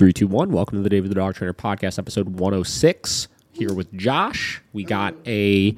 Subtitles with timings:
[0.00, 0.50] Three, two, one.
[0.50, 3.28] Welcome to the David the Dog Trainer podcast, episode 106.
[3.52, 4.62] Here with Josh.
[4.72, 5.76] We got a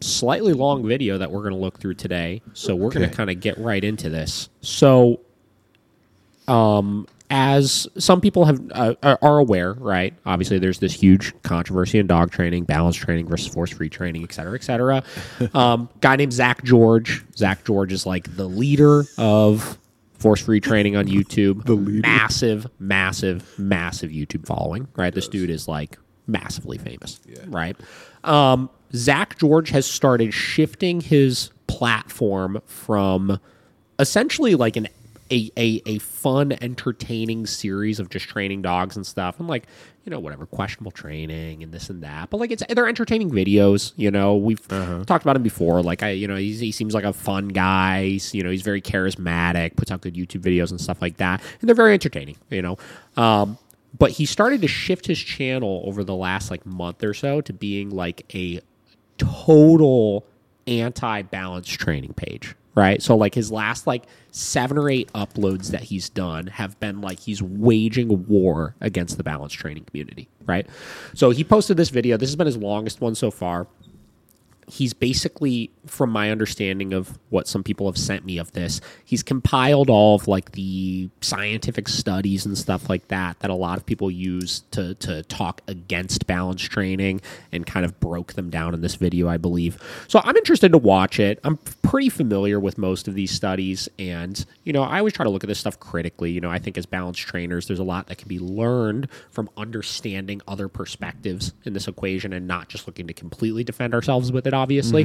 [0.00, 2.42] slightly long video that we're going to look through today.
[2.52, 4.50] So we're going to kind of get right into this.
[4.60, 5.18] So,
[6.46, 10.14] um, as some people have uh, are- are aware, right?
[10.24, 14.32] Obviously, there's this huge controversy in dog training, balance training versus force free training, et
[14.32, 15.02] cetera, et cetera.
[15.54, 17.24] um, guy named Zak George.
[17.36, 19.76] Zak George is like the leader of
[20.20, 21.64] force free training on YouTube.
[21.64, 22.06] the leader.
[22.06, 25.12] Massive, massive, massive YouTube following, right?
[25.14, 27.76] This dude is like massively famous, right?
[28.22, 33.40] Um, Zak George has started shifting his platform from
[33.98, 34.88] essentially like an
[35.32, 39.66] a, a, a fun, entertaining series of just training dogs and stuff, and like
[40.10, 42.30] you know whatever questionable training and this and that.
[42.30, 43.92] But like it's they're entertaining videos.
[43.94, 45.82] You know we've talked about him before.
[45.82, 48.04] Like I you know he's, he seems like a fun guy.
[48.06, 51.40] He's, you know he's very charismatic, puts out good YouTube videos and stuff like that,
[51.60, 52.36] and they're very entertaining.
[52.50, 52.78] You know.
[53.16, 53.56] Um,
[53.96, 57.52] but he started to shift his channel over the last like month or so to
[57.52, 58.60] being like a
[59.16, 60.26] total
[60.66, 63.02] anti-balance training page right?
[63.02, 67.20] So like his last like seven or eight uploads that he's done have been like
[67.20, 70.66] he's waging war against the balance training community right?
[71.14, 72.16] So he posted this video.
[72.16, 73.68] This has been his longest one so far
[74.70, 79.22] he's basically from my understanding of what some people have sent me of this he's
[79.22, 83.86] compiled all of like the scientific studies and stuff like that that a lot of
[83.86, 87.20] people use to to talk against balance training
[87.52, 89.78] and kind of broke them down in this video i believe.
[90.08, 91.40] So i'm interested to watch it.
[91.44, 95.30] I'm pretty familiar with most of these studies and you know i always try to
[95.30, 96.30] look at this stuff critically.
[96.30, 99.50] You know i think as balance trainers there's a lot that can be learned from
[99.56, 104.46] understanding other perspectives in this equation and not just looking to completely defend ourselves with
[104.46, 105.04] it obviously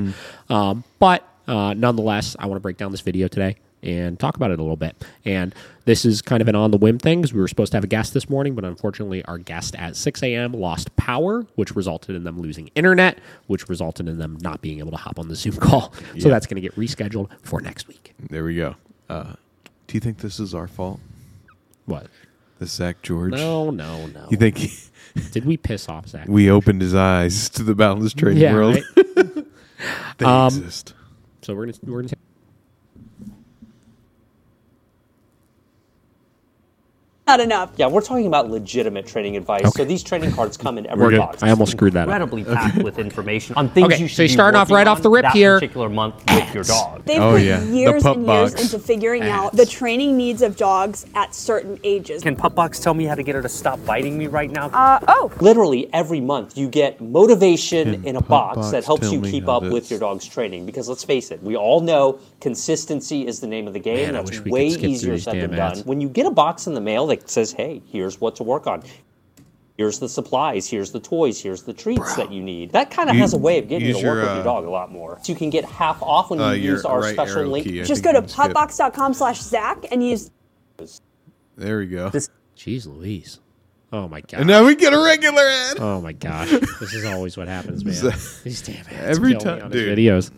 [0.50, 4.50] um, but uh, nonetheless i want to break down this video today and talk about
[4.50, 5.54] it a little bit and
[5.86, 7.84] this is kind of an on the whim thing 'cause we were supposed to have
[7.84, 12.16] a guest this morning but unfortunately our guest at 6 a.m lost power which resulted
[12.16, 15.36] in them losing internet which resulted in them not being able to hop on the
[15.36, 18.76] zoom call so that's going to get rescheduled for next week There we go.
[19.08, 19.34] Uh,
[19.88, 21.00] do you think this is our fault?
[21.86, 22.08] what
[22.58, 23.34] The Zak George?
[23.34, 24.74] no no no You think he,
[25.32, 28.78] did we piss off zak we opened his eyes to the balance trading yeah world?
[28.98, 29.28] right?
[30.18, 30.94] They Um, exist.
[31.42, 32.14] so we're gonna we're gonna
[37.28, 37.72] Not enough.
[37.76, 39.74] Yeah, we're talking about legitimate training advice.
[39.74, 41.42] So these training cards come in every We're box.
[41.42, 42.22] I almost screwed that up.
[42.22, 44.86] Incredibly packed with information on things Okay, you so should you're be starting off right
[44.86, 45.56] off the rip that here.
[45.56, 47.04] particular month with your dog.
[47.06, 47.64] They've Oh, put yeah.
[47.64, 52.22] Years pup and years into figuring out the training needs of dogs at certain ages.
[52.22, 54.68] Can Pupbox tell me how to get her to stop biting me right now?
[54.68, 59.12] Uh, oh, Literally every month you get motivation Can in a box Pupbox that helps
[59.12, 60.68] you keep up with your dog's training.
[60.68, 63.96] Because let's face it, we all know consistency is the name of the game.
[63.98, 65.80] Man, That's wish we could way easier said than done.
[65.80, 68.68] When you get a box in the mail that says, hey, here's what to work
[68.68, 68.84] on.
[69.78, 72.72] Here's the supplies, here's the toys, here's the treats that you need.
[72.72, 74.40] That kind of has a way of getting you use to work your, with your
[74.42, 75.20] uh, dog a lot more.
[75.22, 77.50] So you can get half off when you Uh, your use our right special arrow
[77.50, 77.66] link.
[77.68, 78.54] key, I just think go to you can skip.
[78.54, 80.32] pupbox.com slash Zak and use
[81.58, 82.10] There we go.
[82.10, 83.42] This- jeez louise
[83.92, 85.78] oh my god and now we get a regular ad.
[85.80, 86.50] Oh my gosh,
[86.80, 88.14] this is always what happens, man.
[88.46, 89.98] These damn ads Every kill me time- on his dude.
[89.98, 90.32] videos.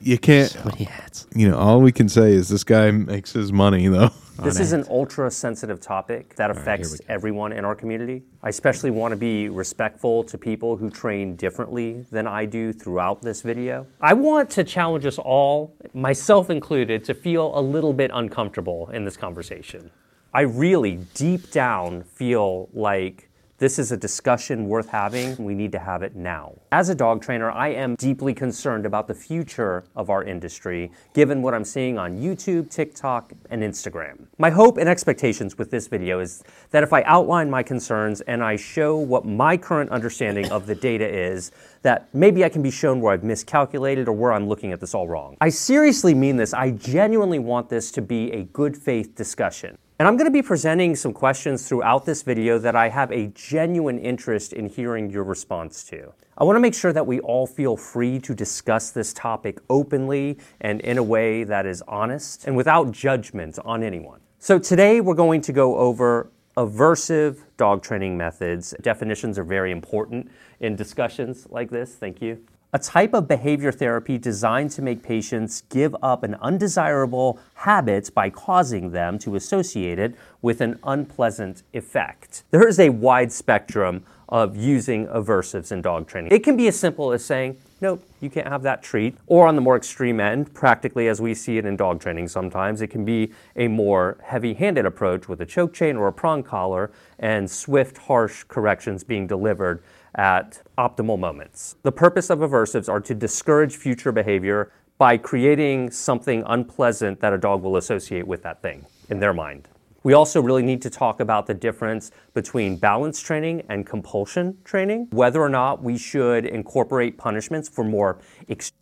[0.00, 0.50] You can't.
[0.50, 1.26] So many ads.
[1.34, 4.10] You know, all we can say is this guy makes his money though.
[4.40, 7.04] This is an ultra sensitive topic that affects we go.
[7.08, 8.22] everyone in our community.
[8.40, 13.20] I especially want to be respectful to people who train differently than I do throughout
[13.20, 13.84] this video.
[14.00, 19.04] I want to challenge us all, myself included, to feel a little bit uncomfortable in
[19.04, 19.90] this conversation.
[20.32, 23.27] I really, deep down, feel like
[23.58, 25.36] this is a discussion worth having.
[25.36, 26.54] We need to have it now.
[26.70, 31.42] As a dog trainer, I am deeply concerned about the future of our industry, given
[31.42, 34.26] what I'm seeing on YouTube, TikTok, and Instagram.
[34.38, 38.44] My hope and expectations with this video is that if I outline my concerns and
[38.44, 41.50] I show what my current understanding of the data is,
[41.82, 44.94] that maybe I can be shown where I've miscalculated or where I'm looking at this
[44.94, 45.36] all wrong.
[45.40, 46.54] I seriously mean this.
[46.54, 49.78] I genuinely want this to be a good faith discussion.
[50.00, 53.26] And I'm going to be presenting some questions throughout this video that I have a
[53.34, 56.12] genuine interest in hearing your response to.
[56.36, 60.38] I want to make sure that we all feel free to discuss this topic openly
[60.60, 64.20] and in a way that is honest and without judgment on anyone.
[64.38, 68.76] So today we're going to go over aversive dog training methods.
[68.80, 70.30] Definitions are very important
[70.60, 71.96] in discussions like this.
[71.96, 72.46] Thank you.
[72.70, 78.28] A type of behavior therapy designed to make patients give up an undesirable habit by
[78.28, 82.42] causing them to associate it with an unpleasant effect.
[82.50, 86.30] There is a wide spectrum of using aversives in dog training.
[86.30, 89.16] It can be as simple as saying, nope, you can't have that treat.
[89.26, 92.82] Or on the more extreme end, practically as we see it in dog training sometimes,
[92.82, 96.42] it can be a more heavy handed approach with a choke chain or a prong
[96.42, 99.82] collar and swift, harsh corrections being delivered
[100.14, 101.76] at optimal moments.
[101.82, 107.38] The purpose of aversives are to discourage future behavior by creating something unpleasant that a
[107.38, 109.68] dog will associate with that thing in their mind.
[110.04, 115.08] We also really need to talk about the difference between balance training and compulsion training,
[115.10, 118.72] whether or not we should incorporate punishments for more ex-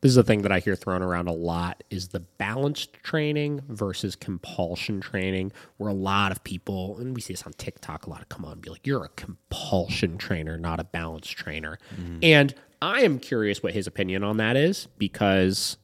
[0.00, 3.62] This is a thing that I hear thrown around a lot is the balanced training
[3.68, 8.10] versus compulsion training, where a lot of people, and we see this on TikTok a
[8.10, 11.78] lot, of come on and be like, you're a compulsion trainer, not a balance trainer.
[11.94, 12.18] Mm-hmm.
[12.22, 15.78] And I am curious what his opinion on that is because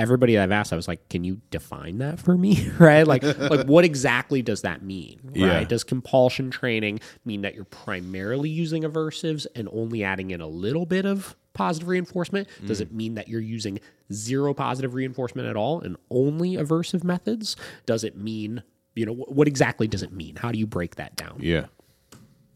[0.00, 2.70] everybody that I've asked, I was like, can you define that for me?
[2.78, 3.06] right?
[3.06, 5.20] Like, like what exactly does that mean?
[5.24, 5.36] Right?
[5.36, 5.64] Yeah.
[5.64, 10.86] Does compulsion training mean that you're primarily using aversives and only adding in a little
[10.86, 12.48] bit of positive reinforcement?
[12.66, 12.84] Does mm.
[12.84, 13.80] it mean that you're using
[14.12, 17.54] zero positive reinforcement at all and only aversive methods?
[17.84, 18.62] Does it mean,
[18.94, 20.36] you know, what exactly does it mean?
[20.36, 21.36] How do you break that down?
[21.38, 21.66] Yeah.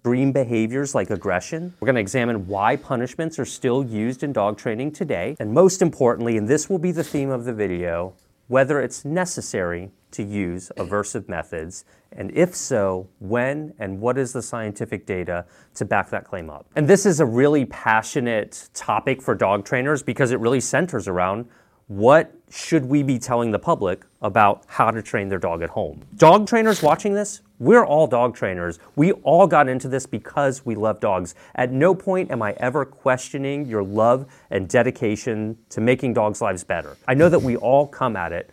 [0.05, 1.73] extreme behaviors like aggression.
[1.81, 5.35] We're going to examine why punishments are still used in dog training today.
[5.41, 8.15] And most importantly, and this will be the theme of the video,
[8.49, 14.43] whether it's necessary to use aversive methods, and if so, when and what is the
[14.43, 15.45] scientific data
[15.75, 16.67] to back that claim up.
[16.77, 21.49] And this is a really passionate topic for dog trainers because it really centers around
[21.89, 26.03] what should we be telling the public about how to train their dog at home?
[26.17, 28.79] Dog trainers watching this, we're all dog trainers.
[28.97, 31.35] We all got into this because we love dogs.
[31.55, 36.65] At no point am I ever questioning your love and dedication to making dogs' lives
[36.65, 36.97] better.
[37.07, 38.51] I know that we all come at it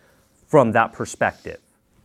[0.52, 1.58] from that perspective.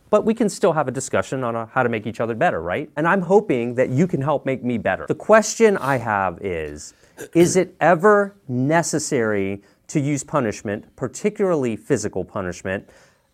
[0.08, 2.62] But we can still have a discussion on uh, how to make each other better,
[2.62, 2.88] right?
[2.96, 5.04] And I'm hoping that you can help make me better.
[5.06, 6.94] The question I have is
[7.34, 12.88] Is it ever necessary to use punishment, particularly physical punishment,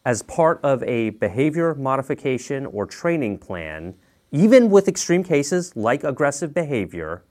[0.04, 3.94] as part of a behavior modification or training plan,
[4.32, 7.22] even with extreme cases like aggressive behavior?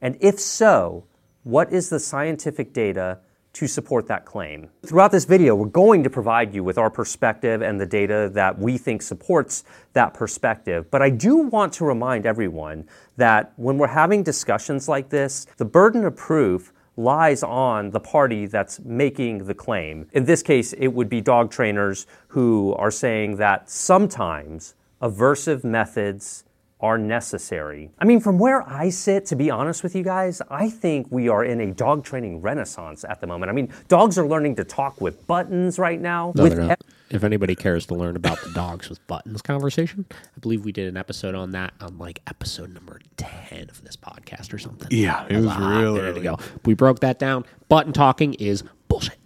[0.00, 1.06] And if so,
[1.42, 3.18] what is the scientific data
[3.54, 4.68] to support that claim?
[4.84, 8.58] Throughout this video, we're going to provide you with our perspective and the data that
[8.58, 10.90] we think supports that perspective.
[10.90, 15.64] But I do want to remind everyone that when we're having discussions like this, the
[15.64, 20.06] burden of proof lies on the party that's making the claim.
[20.12, 26.44] In this case, it would be dog trainers who are saying that sometimes aversive methods
[26.82, 27.90] are necessary.
[28.00, 31.28] I mean, from where I sit, to be honest with you guys, I think we
[31.28, 33.50] are in a dog training renaissance at the moment.
[33.50, 36.32] I mean, dogs are learning to talk with buttons right now.
[36.34, 36.80] No, with they're not.
[37.10, 40.88] if anybody cares to learn about the dogs with buttons conversation, I believe we did
[40.88, 44.88] an episode on that on like episode number 10 of this podcast or something.
[44.90, 46.20] Yeah, it A was lot real minute early.
[46.20, 46.38] ago.
[46.64, 47.44] We broke that down.
[47.68, 49.18] Button talking is bullshit.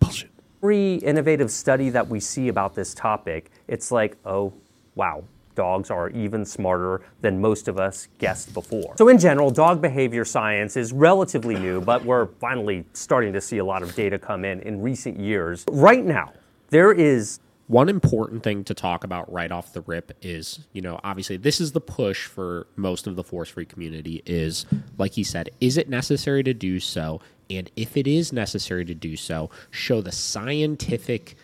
[0.00, 0.30] Bullshit.
[0.62, 4.52] every innovative study that we see about this topic, it's like, oh,
[4.94, 8.94] wow, dogs are even smarter than most of us guessed before.
[8.98, 13.58] So, in general, dog behavior science is relatively new, but we're finally starting to see
[13.58, 15.64] a lot of data come in in recent years.
[15.70, 16.32] Right now,
[16.70, 17.40] there is
[17.72, 21.58] One important thing to talk about right off the rip is, you know, obviously this
[21.58, 24.66] is the push for most of the force free community is,
[24.98, 27.22] like he said, is it necessary to do so?
[27.48, 31.36] And if it is necessary to do so, show the scientific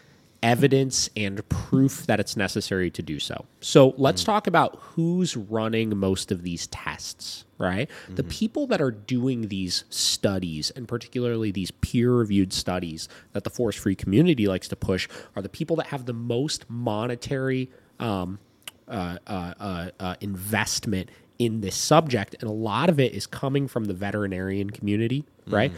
[0.42, 3.46] evidence and proof that it's necessary to do so.
[3.60, 7.90] So let's talk about who's running most of these tests, right?
[8.08, 13.50] The people that are doing these studies, and particularly these peer reviewed studies that the
[13.50, 18.38] force free community likes to push, are the people that have the most monetary um,
[18.86, 22.36] uh, uh, uh, uh, investment in this subject.
[22.40, 25.72] And a lot of it is coming from the veterinarian community, right?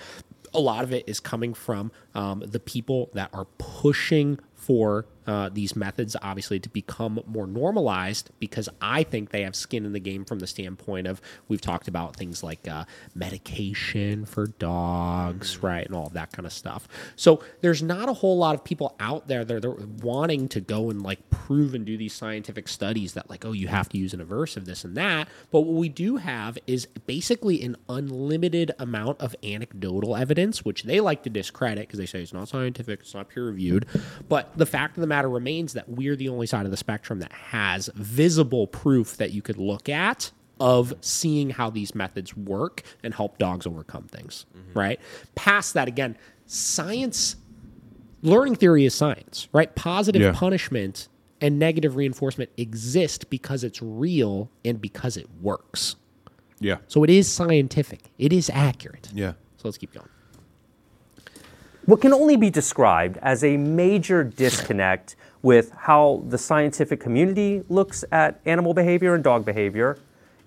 [0.53, 4.39] A lot of it is coming from um, the people that are pushing
[4.71, 9.87] for uh, these methods, obviously, to become more normalized because I think they have skin
[9.87, 12.85] in the game from the standpoint of we've talked about things like uh,
[13.15, 16.89] medication for dogs, right, and all of that kind of stuff.
[17.15, 20.91] So there's not a whole lot of people out there that are wanting to go
[20.91, 24.13] and like prove and do these scientific studies that like, oh, you have to use
[24.13, 25.29] an aversive, this and that.
[25.53, 30.99] But what we do have is basically an unlimited amount of anecdotal evidence, which they
[30.99, 33.87] like to discredit because they say it's not scientific, it's not peer reviewed.
[34.29, 37.21] But the fact of the matter remains that we're the only side of the spectrum
[37.21, 42.83] that has visible proof that you could look at of seeing how these methods work
[43.03, 44.79] and help dogs overcome things, mm-hmm.
[44.79, 45.01] right?
[45.35, 47.37] Past that, again, science,
[48.23, 49.75] learning theory is science, right?
[49.75, 50.33] Positive Yeah.
[50.33, 51.09] punishment
[51.41, 55.97] and negative reinforcement exist because it's real and because it works.
[56.61, 56.77] Yeah.
[56.89, 58.11] So it is scientific.
[58.19, 59.09] It is accurate.
[59.15, 59.33] Yeah.
[59.57, 60.09] So let's keep going.
[61.87, 68.05] What can only be described as a major disconnect with how the scientific community looks
[68.13, 69.99] at animal behavior and dog behavior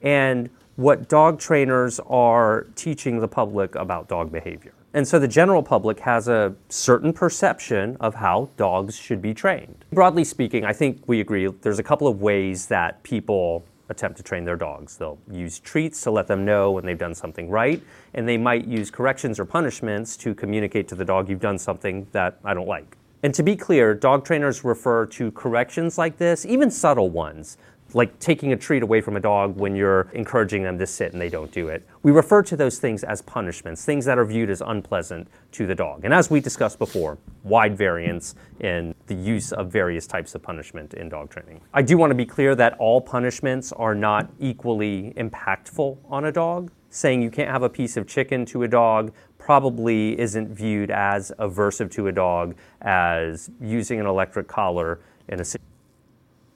[0.01, 4.73] and what dog trainers are teaching the public about dog behavior.
[4.95, 9.85] And so the general public has a certain perception of how dogs should be trained.
[9.91, 14.23] Broadly speaking, I think we agree there's a couple of ways that people attempt to
[14.23, 14.97] train their dogs.
[14.97, 17.81] They'll use treats to let them know when they've done something right,
[18.13, 22.07] and they might use corrections or punishments to communicate to the dog you've done something
[22.11, 22.97] that I don't like.
[23.23, 27.57] And to be clear, dog trainers refer to corrections like this, even subtle ones,
[27.93, 31.21] like taking a treat away from a dog when you're encouraging them to sit and
[31.21, 31.87] they don't do it.
[32.01, 35.75] We refer to those things as punishments, things that are viewed as unpleasant to the
[35.75, 36.05] dog.
[36.05, 40.93] And as we discussed before, wide variance in the use of various types of punishment
[40.93, 41.61] in dog training.
[41.73, 46.31] I do want to be clear that all punishments are not equally impactful on a
[46.31, 46.71] dog.
[46.89, 51.31] Saying you can't have a piece of chicken to a dog probably isn't viewed as
[51.39, 55.45] aversive to a dog as using an electric collar in a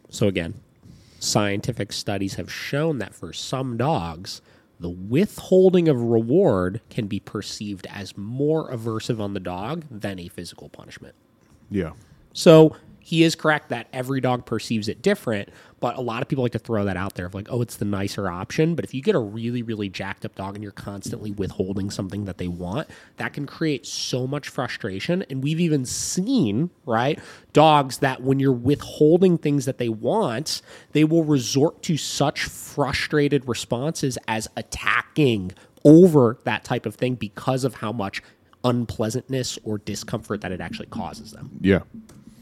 [0.09, 0.53] So again,
[1.19, 4.41] scientific studies have shown that for some dogs,
[4.79, 10.27] the withholding of reward can be perceived as more aversive on the dog than a
[10.27, 11.15] physical punishment.
[11.69, 11.93] Yeah.
[12.33, 12.75] So
[13.07, 15.47] he is correct that every dog perceives it different,
[15.79, 17.77] but a lot of people like to throw that out there of like, oh, it's
[17.77, 18.75] the nicer option.
[18.75, 22.25] But if you get a really, really jacked up dog and you're constantly withholding something
[22.25, 25.23] that they want, that can create so much frustration.
[25.29, 27.17] And we've even seen, right,
[27.53, 30.61] dogs that when you're withholding things that they want,
[30.91, 35.53] they will resort to such frustrated responses as attacking
[35.85, 38.21] over that type of thing because of how much
[38.65, 41.51] unpleasantness or discomfort that it actually causes them.
[41.61, 41.83] Yeah.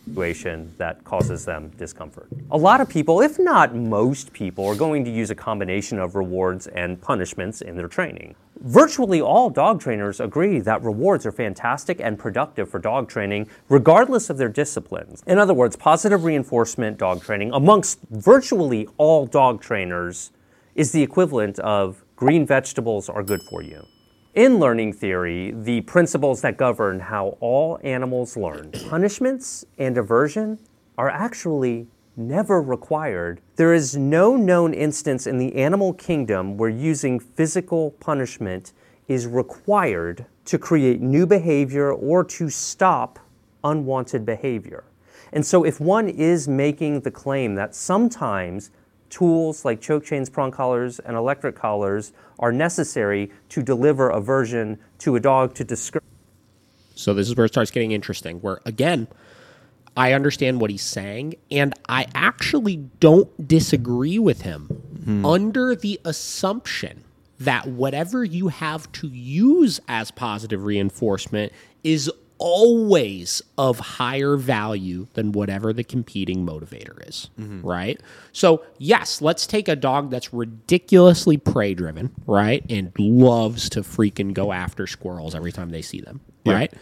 [0.06, 2.28] Situation that causes them discomfort.
[2.52, 6.16] A lot of people, if not most people, are going to use a combination of
[6.16, 8.36] rewards and punishments in their training.
[8.62, 14.30] Virtually all dog trainers agree that rewards are fantastic and productive for dog training, regardless
[14.30, 15.24] of their disciplines.
[15.28, 20.32] In other words, positive reinforcement dog training amongst virtually all dog trainers
[20.76, 23.86] is the equivalent of green vegetables are good for you.
[24.36, 30.60] In learning theory, the principles that govern how all animals learn, punishments and aversion,
[30.98, 31.88] are actually
[32.18, 33.40] never required.
[33.56, 38.74] There is no known instance in the animal kingdom where using physical punishment
[39.08, 43.20] is required to create new behavior or to stop
[43.64, 44.84] unwanted behavior.
[45.32, 48.72] And so, if one is making the claim that sometimes
[49.10, 55.16] tools like choke chains, prong collars, and electric collars are necessary to deliver aversion to
[55.16, 56.04] a dog to discourage.
[56.96, 58.40] So this is where it starts getting interesting.
[58.40, 59.08] Where again,
[59.98, 64.66] I understand what he's saying, and I actually don't disagree with him
[65.04, 65.26] hmm.
[65.26, 67.04] under the assumption
[67.40, 71.52] that whatever you have to use as positive reinforcement
[71.84, 77.66] is always of higher value than whatever the competing motivator is, mm-hmm.
[77.66, 78.00] right?
[78.32, 82.64] So, yes, let's take a dog that's ridiculously prey driven, right?
[82.70, 86.74] And loves to freaking go after squirrels every time they see them, right?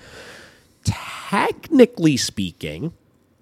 [0.85, 2.93] technically speaking,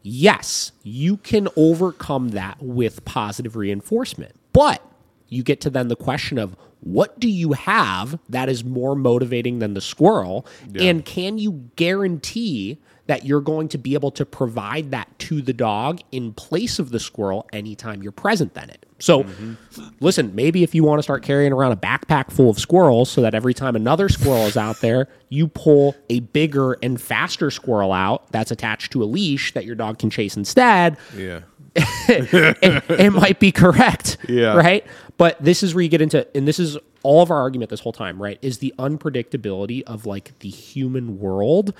[0.01, 4.35] yes, you can overcome that with positive reinforcement.
[4.53, 4.85] But
[5.27, 9.59] you get to then the question of what do you have that is more motivating
[9.59, 10.45] than the squirrel?
[10.75, 15.53] And can you guarantee that you're going to be able to provide that to the
[15.53, 18.85] dog in place of the squirrel anytime you're present than it?
[18.99, 19.53] So, mm-hmm.
[19.99, 23.21] listen, maybe if you want to start carrying around a backpack full of squirrels so
[23.21, 27.91] that every time another squirrel is out there, you pull a bigger and faster squirrel
[27.93, 31.41] out that's attached to a leash that your dog can chase instead, Yeah.
[31.75, 34.17] it, it might be correct.
[34.27, 34.55] Yeah.
[34.55, 34.85] Right.
[35.21, 37.81] But this is where you get into, and this is all of our argument this
[37.81, 38.39] whole time, right?
[38.41, 41.75] Is the unpredictability of like the human world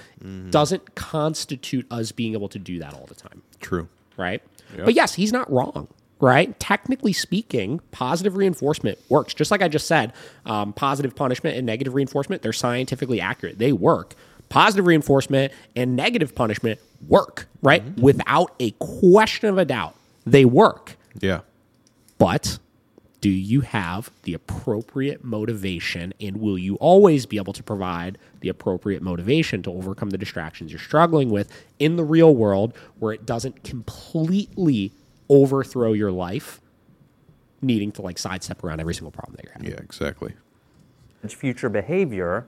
[0.51, 3.89] doesn't constitute us being able to do that all the time True.
[4.15, 4.43] right?
[4.85, 5.87] But yes, he's not wrong,
[6.19, 6.59] right?
[6.59, 9.33] Technically speaking, positive reinforcement works.
[9.33, 10.13] Just like I just said,
[10.45, 13.57] um, positive punishment and negative reinforcement, they're scientifically accurate.
[13.57, 14.13] They work.
[14.49, 17.81] Positive reinforcement and negative punishment work, right?
[17.97, 19.95] Without a question of a doubt,
[20.27, 20.95] they work.
[21.19, 21.39] Yeah.
[22.19, 22.59] But
[23.21, 28.49] do you have the appropriate motivation and will you always be able to provide the
[28.49, 33.25] appropriate motivation to overcome the distractions you're struggling with in the real world where it
[33.25, 34.91] doesn't completely
[35.29, 36.59] overthrow your life
[37.61, 40.33] needing to like sidestep around every single problem that you're having Yeah, exactly.
[41.27, 42.47] future behavior,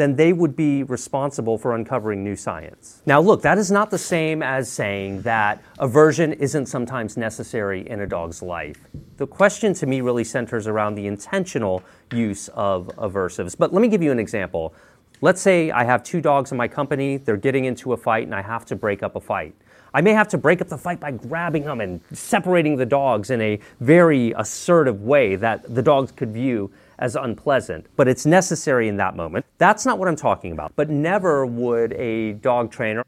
[0.00, 3.02] then they would be responsible for uncovering new science.
[3.04, 8.00] Now, look, that is not the same as saying that aversion isn't sometimes necessary in
[8.00, 8.78] a dog's life.
[9.18, 11.82] The question to me really centers around the intentional
[12.14, 13.54] use of aversives.
[13.58, 14.74] But let me give you an example.
[15.20, 18.34] Let's say I have two dogs in my company, they're getting into a fight, and
[18.34, 19.54] I have to break up a fight.
[19.92, 23.28] I may have to break up the fight by grabbing them and separating the dogs
[23.28, 28.86] in a very assertive way that the dogs could view as unpleasant, but it's necessary
[28.86, 29.44] in that moment.
[29.58, 30.72] That's not what I'm talking about.
[30.76, 33.02] But never would a dog trainer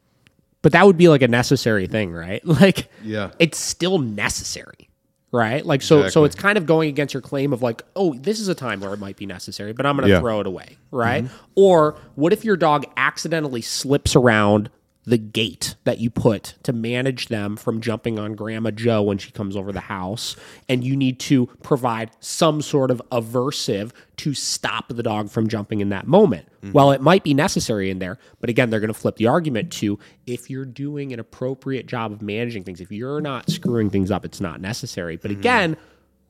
[0.62, 2.44] But that would be like a necessary thing, right?
[2.46, 3.30] Like, Yeah.
[3.38, 4.88] it's still necessary,
[5.30, 5.64] right?
[5.64, 8.48] Like, so, so it's kind of going against your claim of like, oh, this is
[8.48, 10.20] a time where it might be necessary, but I'm going to Yeah.
[10.20, 11.24] throw it away, right?
[11.24, 11.36] Mm-hmm.
[11.56, 14.70] Or what if your dog accidentally slips around
[15.04, 19.32] the gate that you put to manage them from jumping on Grandma Joe when she
[19.32, 20.36] comes over the house,
[20.68, 25.80] and you need to provide some sort of aversive to stop the dog from jumping
[25.80, 26.46] in that moment.
[26.62, 26.72] Mm-hmm.
[26.72, 29.72] Well, it might be necessary in there, but again, they're going to flip the argument
[29.72, 34.12] to if you're doing an appropriate job of managing things, if you're not screwing things
[34.12, 35.16] up, it's not necessary.
[35.16, 35.40] But mm-hmm.
[35.40, 35.76] again,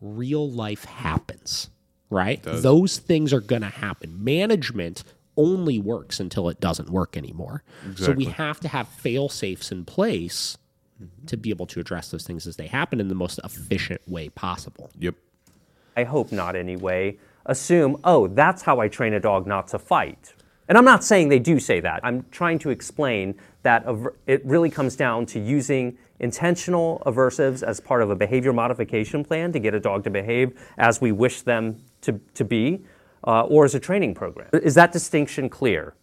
[0.00, 1.68] real life happens,
[2.08, 2.42] right?
[2.42, 4.24] Those things are going to happen.
[4.24, 5.04] Management
[5.36, 7.62] only works until it doesn't work anymore.
[7.96, 10.58] So we have to have fail safes in place
[11.26, 14.28] to be able to address those things as they happen in the most efficient way
[14.28, 14.90] possible.
[14.98, 15.14] Yep.
[15.96, 20.34] I hope not anyway, assume, oh, that's how I train a dog not to fight.
[20.68, 22.00] And I'm not saying they do say that.
[22.02, 23.84] I'm trying to explain that
[24.26, 29.52] it really comes down to using intentional aversives as part of a behavior modification plan
[29.52, 32.84] to get a dog to behave as we wish them to, to be,
[33.24, 34.48] uh, or as a training program.
[34.52, 35.94] Is that distinction clear?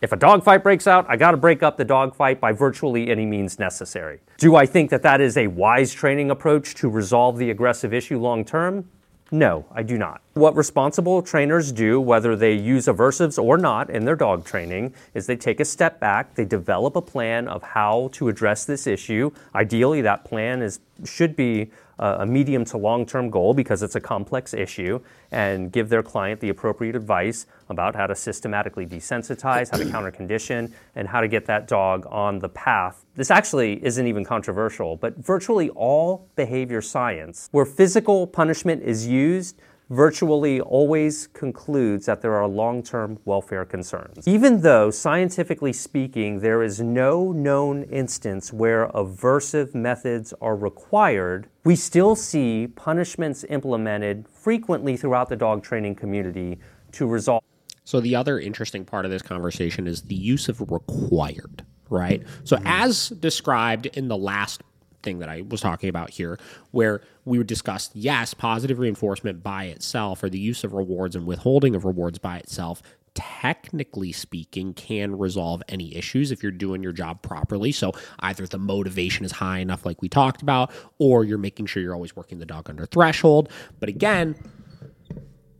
[0.00, 2.50] If a dog fight breaks out, I got to break up the dog fight by
[2.50, 4.18] virtually any means necessary.
[4.38, 8.18] Do I think that that is a wise training approach to resolve the aggressive issue
[8.18, 8.88] long term?
[9.30, 10.20] No, I do not.
[10.34, 15.26] What responsible trainers do, whether they use aversives or not in their dog training, is
[15.26, 19.30] they take a step back, they develop a plan of how to address this issue.
[19.54, 21.70] Ideally, that plan is should be
[22.02, 26.48] a medium to long-term goal because it's a complex issue, and give their client the
[26.48, 31.46] appropriate advice about how to systematically desensitize, how to counter condition, and how to get
[31.46, 33.04] that dog on the path.
[33.14, 39.60] This actually isn't even controversial, but virtually all behavior science where physical punishment is used
[39.92, 44.26] virtually always concludes that there are long term welfare concerns.
[44.26, 51.76] Even though, scientifically speaking, there is no known instance where aversive methods are required, we
[51.76, 56.58] still see punishments implemented frequently throughout the dog training community
[56.92, 57.44] to resolve.
[57.84, 62.22] So the other interesting part of this conversation is the use of required, right?
[62.44, 62.66] So mm-hmm.
[62.66, 64.62] as described in the last
[65.02, 66.38] thing that I was talking about here,
[66.70, 71.74] where we discussed, yes, positive reinforcement by itself or the use of rewards and withholding
[71.74, 72.82] of rewards by itself
[73.14, 77.70] technically speaking can resolve any issues if you're doing your job properly.
[77.70, 81.82] So either the motivation is high enough like we talked about or you're making sure
[81.82, 83.50] you're always working the dog under threshold.
[83.80, 84.36] But again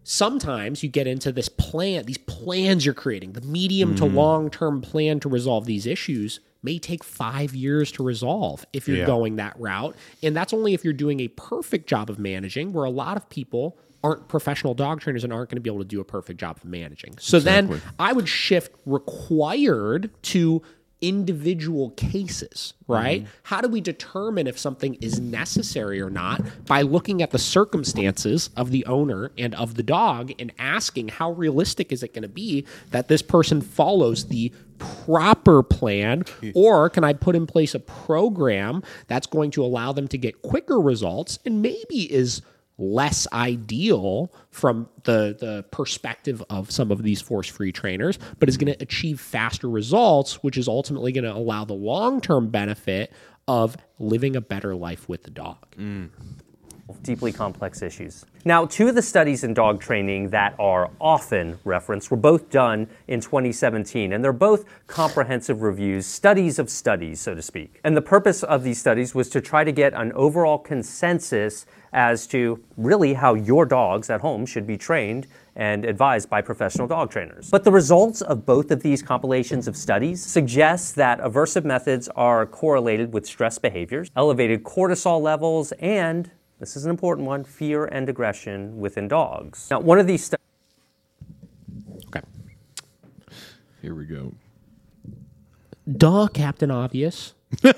[0.05, 4.17] sometimes you get into this plan, these plans you're creating, the medium to hmm.
[4.17, 8.99] long term plan to resolve these issues may take five years to resolve if you're
[8.99, 9.07] Yeah.
[9.07, 9.97] going that route.
[10.23, 13.29] And that's only if you're doing a perfect job of managing, where a lot of
[13.29, 16.41] people aren't professional dog trainers and aren't going to be able to do a perfect
[16.41, 17.15] job of managing.
[17.21, 20.63] So then I would shift required to
[21.01, 23.23] individual cases, right?
[23.23, 23.33] Mm-hmm.
[23.43, 26.41] How do we determine if something is necessary or not?
[26.67, 31.33] By looking at the circumstances of the owner and of the dog and asking how
[31.33, 34.53] realistic is it going to be that this person follows the
[35.05, 40.09] proper plan or can I put in place a program that's going to allow them
[40.09, 42.43] to get quicker results and maybe is
[42.79, 48.57] less ideal from the the perspective of some of these force free trainers but is
[48.57, 53.13] going to achieve faster results which is ultimately going to allow the long-term benefit
[53.47, 56.09] of living a better life with the dog mm.
[57.03, 58.25] Deeply complex issues.
[58.45, 62.89] Now, two of the studies in dog training that are often referenced were both done
[63.07, 67.81] in 2017, and they're both comprehensive reviews, studies of studies, so to speak.
[67.85, 72.27] And the purpose of these studies was to try to get an overall consensus as
[72.27, 77.11] to really how your dogs at home should be trained and advised by professional dog
[77.11, 77.51] trainers.
[77.51, 82.47] But the results of both of these compilations of studies suggest that aversive methods are
[82.47, 86.31] correlated with stress behaviors, elevated cortisol levels, and
[86.63, 89.67] this is an important one fear and aggression within dogs.
[89.69, 90.45] Now, one of these studies
[92.07, 92.23] okay.
[93.83, 94.33] Here we go.
[95.91, 97.35] duh captain obvious.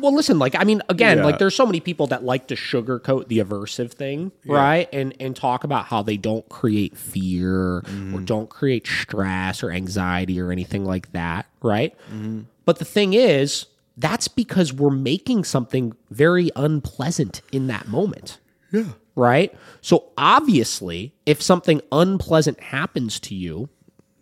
[0.00, 1.24] Well listen like i mean again Yeah.
[1.24, 4.88] like there's so many people that like to sugarcoat the aversive thing right?
[4.92, 8.24] And and talk about how they don't create fear or mm.
[8.24, 11.94] don't create stress or anxiety or anything like that right?
[12.06, 12.42] Mm-hmm.
[12.64, 13.66] But the thing is
[14.00, 18.38] that's because we're making something very unpleasant in that moment
[18.72, 18.84] Yeah.
[19.14, 19.54] Right?
[19.82, 23.68] So obviously, if something unpleasant happens to you,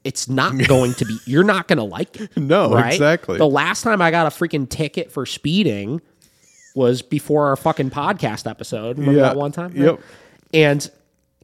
[0.05, 2.31] it's not going to be you're not going to like it.
[2.37, 2.93] No, right?
[2.93, 3.39] exactly.
[3.39, 6.01] The last time I got a freaking ticket for speeding
[6.75, 8.99] was before our fucking podcast episode.
[8.99, 9.29] Remember Yeah.
[9.29, 9.73] that one time?
[9.77, 10.01] Yep.
[10.55, 10.91] And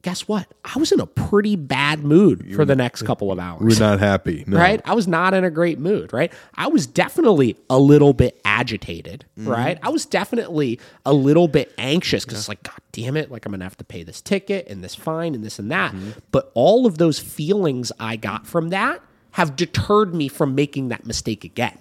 [0.04, 0.46] guess what?
[0.62, 4.00] I was in a pretty bad mood for the next couple of hours We're not
[4.00, 4.44] happy.
[4.46, 4.58] No.
[4.58, 4.82] right?
[4.84, 6.30] I was not in a great mood, right?
[6.54, 9.48] I was definitely a little bit agitated, mm-hmm.
[9.48, 9.78] right?
[9.82, 13.52] I was definitely a little bit anxious because it's like, God damn it, like I'm
[13.52, 15.92] gonna have to pay this ticket and this fine and this and that.
[15.92, 16.10] Mm-hmm.
[16.30, 19.00] But all of those feelings I got from that
[19.32, 21.78] have deterred me from making that mistake again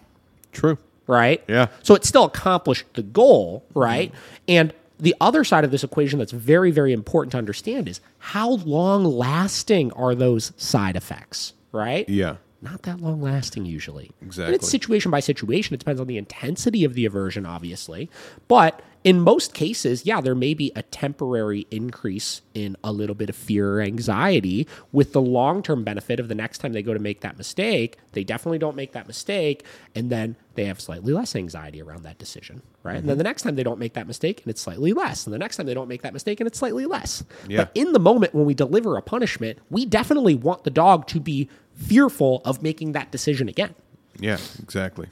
[0.54, 0.78] True.
[1.08, 1.44] right?
[1.50, 1.68] Yeah.
[1.84, 3.80] So it still accomplished the goal, mm-hmm.
[3.80, 4.14] right?
[4.48, 8.52] And the other side of this equation that's very, very important to understand is how
[8.52, 12.08] long lasting are those side effects, right?
[12.08, 12.38] Yeah.
[12.62, 14.12] Not that long lasting usually.
[14.22, 14.56] And Exactly.
[14.56, 15.74] it's situation by situation.
[15.74, 18.10] It depends on the intensity of the aversion, obviously.
[18.48, 23.30] But in most cases, yeah, there may be a temporary increase in a little bit
[23.30, 26.94] of fear or anxiety with the long term benefit of the next time they go
[26.94, 29.66] to make that mistake, they definitely don't make that mistake.
[29.94, 32.96] And then they have slightly less anxiety around that decision, right?
[32.96, 33.18] And then mm-hmm.
[33.18, 35.26] the next time they don't make that mistake and it's slightly less.
[35.26, 37.24] And the next time they don't make that mistake and it's slightly less.
[37.48, 37.66] Yeah.
[37.66, 41.20] But in the moment when we deliver a punishment, we definitely want the dog to
[41.20, 43.76] be fearful of making that decision again.
[44.20, 45.08] Yeah, exactly.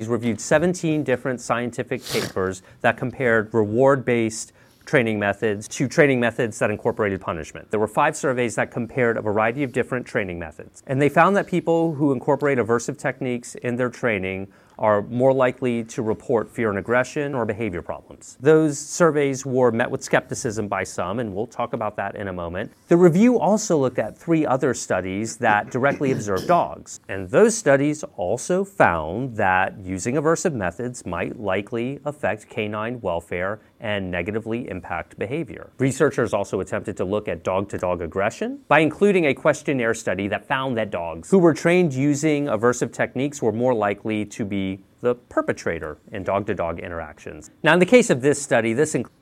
[0.00, 4.54] He's reviewed 17 different scientific papers that compared reward based
[4.86, 7.70] training methods to training methods that incorporated punishment.
[7.70, 10.82] There were five surveys that compared a variety of different training methods.
[10.86, 14.48] And they found that people who incorporate aversive techniques in their training
[14.80, 18.38] are more likely to report fear and aggression or behavior problems.
[18.40, 22.32] Those surveys were met with skepticism by some, and we'll talk about that in a
[22.32, 22.72] moment.
[22.88, 27.00] The review also looked at three other studies that directly observed dogs.
[27.08, 34.10] And those studies also found that using aversive methods might likely affect canine welfare and
[34.10, 35.70] negatively impact behavior.
[35.78, 40.28] Researchers also attempted to look at dog to dog aggression by including a questionnaire study
[40.28, 44.80] that found that dogs who were trained using aversive techniques were more likely to be
[45.00, 47.50] the perpetrator in dog to dog interactions.
[47.62, 49.16] Now, in the case of this study, this includes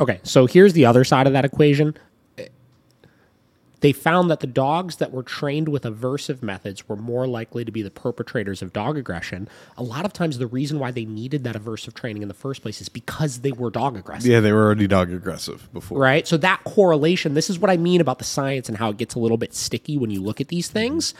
[0.00, 1.96] Okay, so here's the other side of that equation.
[3.80, 7.72] They found that the dogs that were trained with aversive methods were more likely to
[7.72, 9.48] be the perpetrators of dog aggression.
[9.76, 12.62] A lot of times, the reason why they needed that aversive training in the first
[12.62, 14.30] place is because they were dog aggressive.
[14.30, 15.98] Yeah, they were already dog aggressive before.
[15.98, 16.26] Right?
[16.26, 19.14] So that correlation, this is what I mean about the science and how it gets
[19.14, 21.12] a little bit sticky when you look at these things.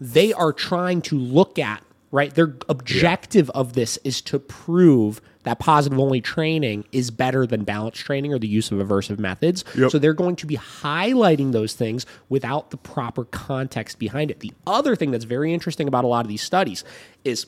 [0.00, 2.34] They are trying to look at, right?
[2.34, 7.98] Their objective of this is to prove that positive only training is better than balance
[7.98, 9.64] training or the use of aversive methods.
[9.76, 9.90] Yep.
[9.90, 14.40] So they're going to be highlighting those things without the proper context behind it.
[14.40, 16.84] The other thing that's very interesting about a lot of these studies
[17.24, 17.46] is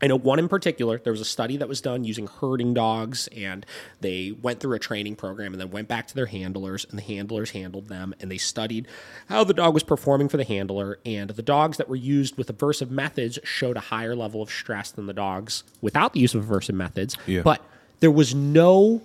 [0.00, 0.98] I know one in particular.
[0.98, 3.66] There was a study that was done using herding dogs, and
[4.00, 7.02] they went through a training program and then went back to their handlers, and the
[7.02, 8.86] handlers handled them, and they studied
[9.28, 10.98] how the dog was performing for the handler.
[11.04, 14.90] And the dogs that were used with aversive methods showed a higher level of stress
[14.90, 17.16] than the dogs without the use of aversive methods.
[17.26, 17.42] Yeah.
[17.42, 17.64] But
[18.00, 19.02] there was no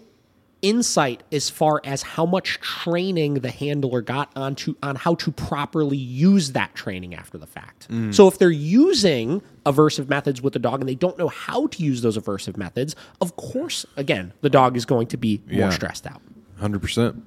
[0.61, 5.97] insight as far as how much training the handler got onto on how to properly
[5.97, 7.89] use that training after the fact.
[7.89, 8.15] Mm.
[8.15, 11.83] So if they're using aversive methods with the dog and they don't know how to
[11.83, 15.61] use those aversive methods, of course, again, the dog is going to be Yeah.
[15.61, 16.21] more stressed out.
[16.59, 17.21] 100%.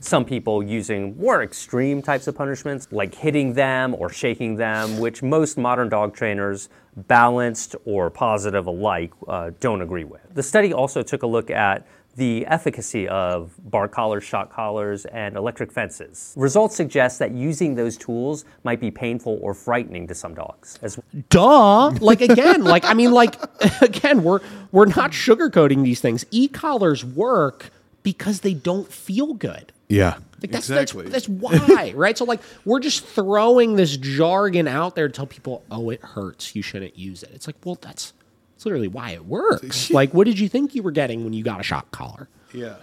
[0.00, 5.20] some people using more extreme types of punishments, like hitting them or shaking them, which
[5.20, 10.20] most modern dog trainers, balanced or positive alike, uh, don't agree with.
[10.32, 11.84] The study also took a look at
[12.18, 16.34] the efficacy of bar collars, shock collars, and electric fences.
[16.36, 20.98] Results suggest that using those tools might be painful or frightening to some dogs, as
[21.30, 21.90] Duh.
[22.00, 23.36] Like again, like I mean, like
[23.82, 24.40] again, we're
[24.72, 26.26] we're not sugarcoating these things.
[26.30, 27.70] E-collars work
[28.02, 29.72] because they don't feel good.
[29.88, 30.18] Yeah.
[30.40, 31.08] Like that's, exactly.
[31.08, 32.16] that's that's why, right?
[32.16, 36.54] So like we're just throwing this jargon out there to tell people, oh, it hurts.
[36.54, 37.30] You shouldn't use it.
[37.32, 38.12] It's like, well, that's
[38.58, 39.88] that's literally why it works.
[39.92, 42.28] like, what did you think you were getting when you got a shock collar?
[42.52, 42.74] yeah.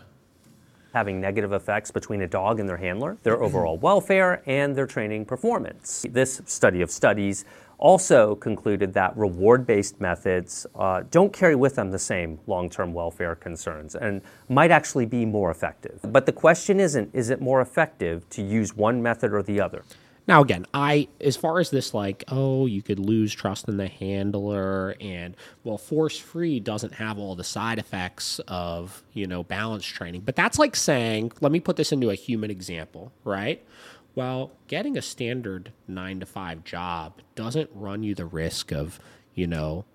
[0.93, 5.25] having negative effects between a dog and their handler, their overall welfare, and their training
[5.25, 6.05] performance.
[6.09, 7.43] This study of studies
[7.77, 12.93] also concluded that reward based methods uh, don't carry with them the same long term
[12.93, 15.99] welfare concerns and might actually be more effective.
[16.03, 19.83] But the question isn't is it more effective to use one method or the other?
[20.27, 23.87] Now, again, I as far as this, like, oh, you could lose trust in the
[23.87, 29.85] handler, and well, force free doesn't have all the side effects of you know balance
[29.85, 30.21] training.
[30.21, 33.63] But that's like saying, let me put this into a human example, right?
[34.15, 38.99] Well, getting a standard nine to five job doesn't run you the risk of
[39.35, 39.85] you know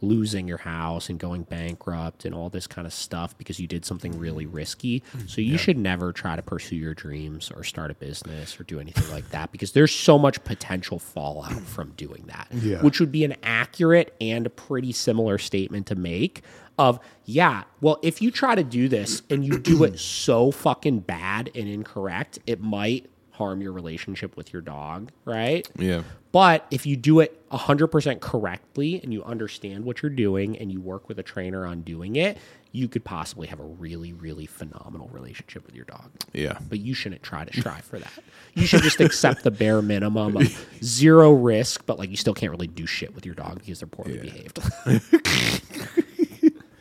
[0.00, 3.84] losing your house and going bankrupt and all this kind of stuff because you did
[3.84, 5.02] something really risky.
[5.26, 8.80] So you should never try to pursue your dreams or start a business or do
[8.80, 12.48] anything like that because there's so much potential fallout from doing that.
[12.52, 12.82] Yeah.
[12.82, 16.42] Which would be an accurate and a pretty similar statement to make
[16.78, 21.00] of yeah, well if you try to do this and you do it so fucking
[21.00, 25.68] bad and incorrect, it might harm your relationship with your dog, right?
[25.78, 26.02] Yeah.
[26.32, 30.80] But if you do it 100% correctly and you understand what you're doing and you
[30.80, 32.36] work with a trainer on doing it,
[32.72, 36.10] you could possibly have a really, really phenomenal relationship with your dog.
[36.34, 36.58] Yeah.
[36.68, 38.12] But you shouldn't try to strive for that.
[38.54, 42.50] You should just accept the bare minimum of zero risk, but like you still can't
[42.50, 44.60] really do shit with your dog because they're poorly behaved.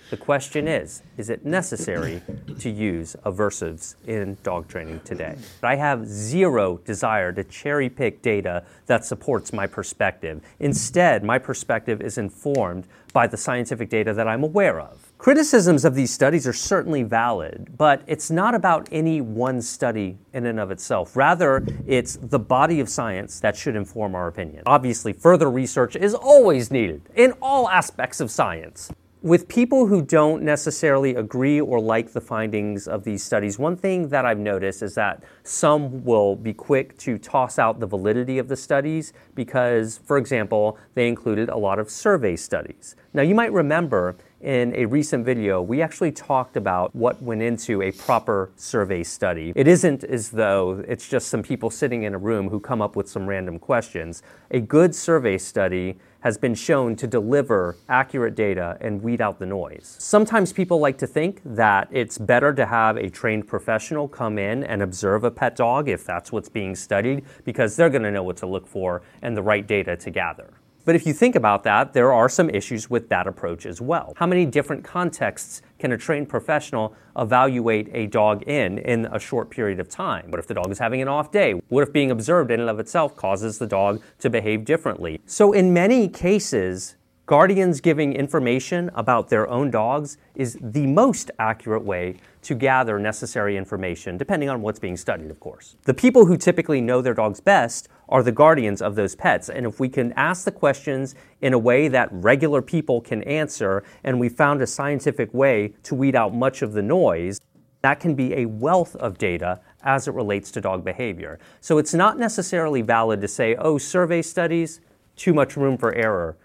[0.10, 2.22] The question is Is it necessary
[2.60, 5.36] to use aversives in dog training today?
[5.62, 10.42] I have zero desire to cherry pick data that supports my perspective.
[10.60, 15.12] Instead, my perspective is informed by the scientific data that I'm aware of.
[15.18, 20.46] Criticisms of these studies are certainly valid, but it's not about any one study in
[20.46, 21.18] and of itself.
[21.18, 24.64] Rather, it's the body of science that should inform our opinion.
[24.68, 28.90] Obviously, further research is always needed in all aspects of science.
[29.24, 34.10] With people who don't necessarily agree or like the findings of these studies, one thing
[34.10, 38.48] that I've noticed is that some will be quick to toss out the validity of
[38.48, 42.96] the studies because, for example, they included a lot of survey studies.
[43.12, 47.82] Now, you might remember in a recent video, we actually talked about what went into
[47.82, 49.52] a proper survey study.
[49.56, 52.96] It isn't as though it's just some people sitting in a room who come up
[52.96, 54.22] with some random questions.
[54.52, 59.46] A good survey study has been shown to deliver accurate data and weed out the
[59.46, 59.96] noise.
[60.00, 64.64] Sometimes people like to think that it's better to have a trained professional come in
[64.64, 68.24] and observe a pet dog if that's what's being studied because they're going to know
[68.24, 70.57] what to look for and the right data to gather.
[70.88, 74.14] But if you think about that, there are some issues with that approach as well.
[74.16, 79.50] How many different contexts can a trained professional evaluate a dog in in a short
[79.50, 80.32] period of time?
[80.32, 81.60] What if the dog is having an off day?
[81.68, 85.20] What if being observed in and of itself causes the dog to behave differently?
[85.26, 86.96] So, in many cases,
[87.26, 93.58] Guardians giving information about their own dogs is the most accurate way to gather necessary
[93.58, 95.76] information, depending on what's being studied, of course.
[95.84, 99.50] The people who typically know their dogs best are the guardians of those pets.
[99.50, 103.84] And if we can ask the questions in a way that regular people can answer,
[104.04, 107.40] and we found a scientific way to weed out much of the noise,
[107.82, 111.40] that can be a wealth of data as it relates to dog behavior.
[111.62, 114.82] So it's not necessarily valid to say, oh, survey studies,
[115.16, 116.38] too much room for error.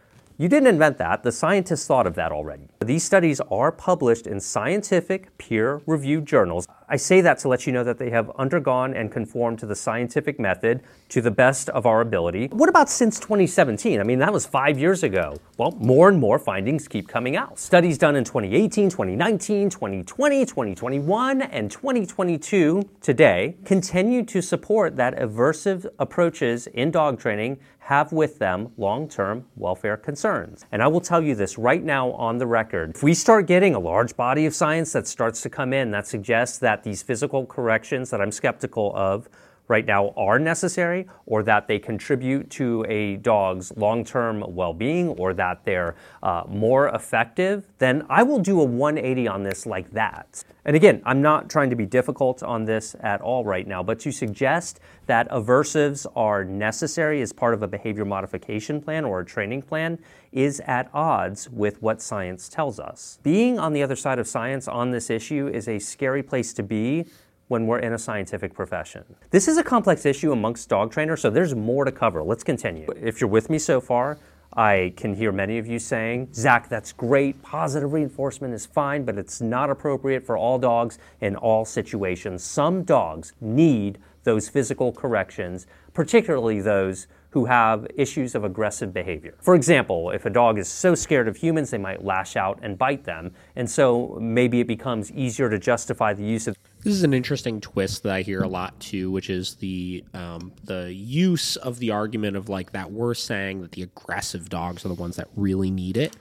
[0.43, 1.23] You didn't invent that.
[1.23, 2.67] The scientists thought of that already.
[2.81, 6.67] These studies are published in scientific, peer reviewed journals.
[6.89, 9.77] I say that to let you know that they have undergone and conformed to the
[9.77, 12.49] scientific method to the best of our ability.
[12.49, 14.01] What about since 2017?
[14.01, 15.37] I mean, that was five years ago.
[15.59, 17.61] Well, more and more findings keep coming out.
[17.61, 25.87] Studies done in 2018, 2019, 2020, 2021, and 2022 today continue to support that aversive
[26.01, 30.65] approaches in dog training have with them long term welfare concerns.
[30.71, 32.93] And I will tell you this right now on the record.
[32.95, 36.07] If we start getting a large body of science that starts to come in that
[36.07, 39.29] suggests that these physical corrections that I'm skeptical of
[39.73, 45.09] right now are necessary or that they contribute to a dog's long term well being
[45.09, 49.91] or that they're uh, more effective, then I will do a 180 on this like
[49.93, 50.45] that.
[50.67, 53.99] And again, I'm not trying to be difficult on this at all right now, but
[54.01, 59.25] to suggest that aversives are necessary as part of a behavior modification plan or a
[59.25, 59.99] training plan
[60.33, 63.19] is at odds with what science tells us.
[63.23, 66.63] Being on the other side of science on this issue is a scary place to
[66.63, 67.07] be
[67.53, 69.05] when we're in a scientific profession.
[69.31, 72.23] This is a complex issue amongst dog trainers, so there's more to cover.
[72.23, 72.87] Let's continue.
[72.97, 74.17] If you're with me so far,
[74.55, 77.43] I can hear many of you saying, Zak, that's great.
[77.43, 82.43] Positive reinforcement is fine, but it's not appropriate for all dogs in all situations.
[82.43, 89.35] Some dogs need those physical corrections, particularly those who have issues of aggressive behavior.
[89.41, 92.79] For example, if a dog is so scared of humans, they might lash out and
[92.79, 93.33] bite them.
[93.57, 97.61] And so maybe it becomes easier to justify the use of This is an interesting
[97.61, 101.91] twist that I hear a lot too, which is the um, the use of the
[101.91, 105.71] argument of like that we're saying that the aggressive dogs are the ones that really
[105.71, 106.17] need it.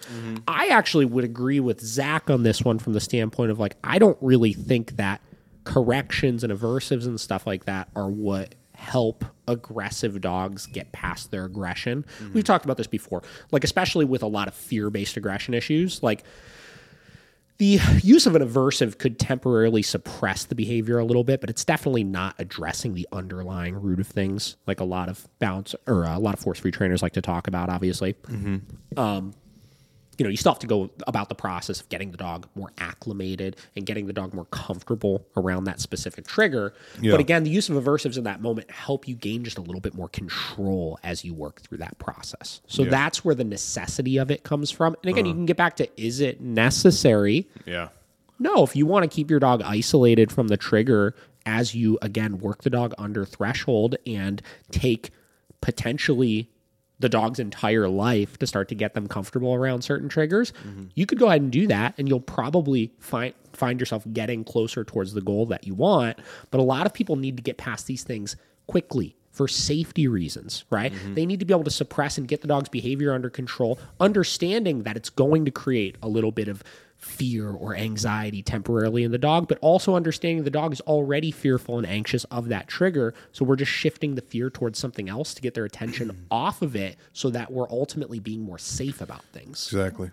[0.47, 3.97] I actually would agree with Zak on this one from the standpoint of like I
[3.97, 5.21] don't really think that
[5.63, 11.45] corrections and aversives and stuff like that are what help aggressive dogs get past their
[11.45, 12.03] aggression.
[12.33, 13.21] We've talked about this before,
[13.51, 16.23] like especially with a lot of fear-based aggression issues, like
[17.57, 21.63] the use of an aversive could temporarily suppress the behavior a little bit, but it's
[21.63, 26.17] definitely not addressing the underlying root of things, like a lot of bounce or a
[26.17, 27.69] lot of force free trainers like to talk about.
[27.69, 28.15] Obviously,
[28.97, 29.33] um,
[30.21, 32.69] you know, you still have to go about the process of getting the dog more
[32.77, 36.75] acclimated and getting the dog more comfortable around that specific trigger.
[37.01, 37.09] Yeah.
[37.09, 39.81] But again, the use of aversives in that moment help you gain just a little
[39.81, 42.61] bit more control as you work through that process.
[42.67, 44.95] So that's where the necessity of it comes from.
[45.01, 45.39] And again, you uh-huh.
[45.39, 47.47] can get back to is it necessary?
[47.65, 47.87] Yeah.
[48.37, 51.15] No, if you want to keep your dog isolated from the trigger
[51.47, 55.09] as you again work the dog under threshold and take
[55.61, 56.47] potentially
[57.01, 60.85] the dog's entire life to start to get them comfortable around certain triggers, mm-hmm.
[60.95, 64.83] you could go ahead and do that and you'll probably find find yourself getting closer
[64.83, 66.17] towards the goal that you want.
[66.51, 68.37] But a lot of people need to get past these things
[68.67, 70.93] quickly for safety reasons, right?
[70.93, 71.13] Mm-hmm.
[71.15, 74.83] They need to be able to suppress and get the dog's behavior under control, understanding
[74.83, 76.63] that it's going to create a little bit of
[77.01, 81.77] fear or anxiety temporarily in the dog, but also understanding the dog is already fearful
[81.79, 83.13] and anxious of that trigger.
[83.31, 86.75] So we're just shifting the fear towards something else to get their attention off of
[86.75, 89.67] it so that we're ultimately being more safe about things.
[89.67, 90.11] Exactly.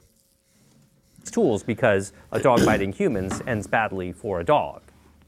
[1.20, 4.82] It's tools because a dog biting humans ends badly for a dog.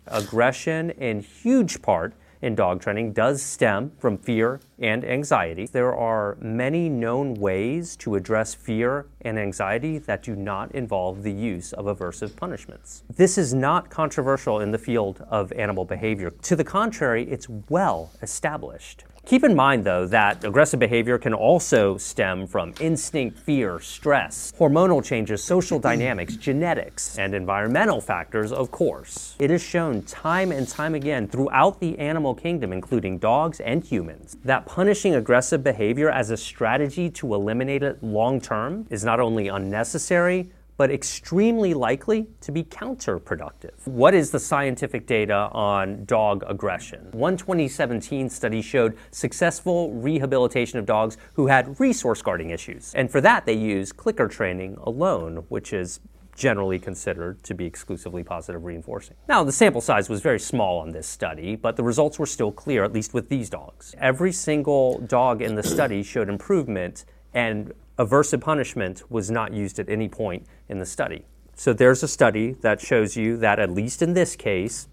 [0.07, 5.67] Aggression, in huge part in dog training, does stem from fear and anxiety.
[5.67, 11.33] There are many known ways to address fear and anxiety that do not involve the
[11.33, 13.03] use of aversive punishments.
[13.15, 16.31] This is not controversial in the field of animal behavior.
[16.31, 19.05] To the contrary, it's well established.
[19.27, 25.05] Keep in mind, though, that aggressive behavior can also stem from instinct, fear, stress, hormonal
[25.05, 25.89] changes, social mm-hmm.
[25.89, 29.37] dynamics, genetics, and environmental factors, of course.
[29.39, 34.37] It is shown time and time again throughout the animal kingdom, including dogs and humans,
[34.45, 39.49] that punishing aggressive behavior as a strategy to eliminate it long term is not only
[39.49, 43.87] unnecessary, but extremely likely to be counterproductive.
[43.87, 47.11] What is the scientific data on dog aggression?
[47.13, 52.95] One 2017 study showed successful rehabilitation of dogs who had resource guarding issues.
[52.95, 56.01] And for that, they used clicker training alone, which is
[56.35, 59.17] generally considered to be exclusively positive reinforcing.
[59.29, 62.53] Now, the sample size was very small on this study, but the results were still
[62.53, 63.95] clear, at least with these dogs.
[63.99, 69.89] Every single dog in the study showed improvement, and aversive punishment was not used at
[69.89, 71.27] any point in the study.
[71.55, 74.89] So there's a study that shows you that, at least in this case,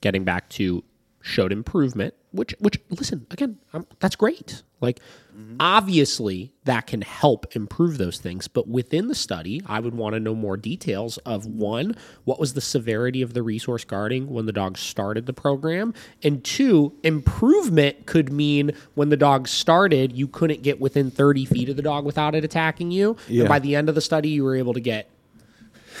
[0.00, 0.82] Getting back to
[1.22, 4.62] showed improvement, which which listen again, um, that's great.
[4.80, 4.98] Like
[5.60, 10.20] obviously that can help improve those things, but within the study, I would want to
[10.20, 14.52] know more details of one, what was the severity of the resource guarding when the
[14.52, 20.62] dog started the program, and two, improvement could mean when the dog started, you couldn't
[20.62, 23.42] get within 30 feet of the dog without it attacking you, Yeah.
[23.42, 25.08] and by the end of the study, you were able to get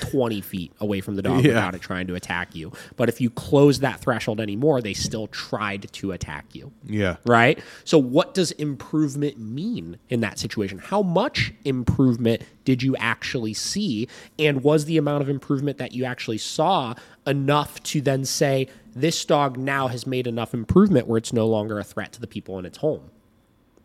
[0.00, 1.48] 20 feet away from the dog Yeah.
[1.48, 2.72] without it trying to attack you.
[2.96, 6.72] But if you close that threshold anymore, they still tried to attack you.
[6.86, 7.16] Yeah.
[7.26, 7.58] Right?
[7.84, 10.78] So, what does improvement mean in that situation?
[10.78, 14.08] How much improvement did you actually see?
[14.38, 16.94] And was the amount of improvement that you actually saw
[17.26, 21.78] enough to then say, this dog now has made enough improvement where it's no longer
[21.78, 23.10] a threat to the people in its home?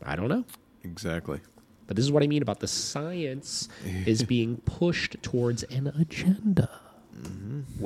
[0.03, 0.45] I don't know.
[0.83, 1.39] Exactly.
[1.87, 3.69] But this is what I mean about the science
[4.05, 6.69] is being pushed towards an agenda.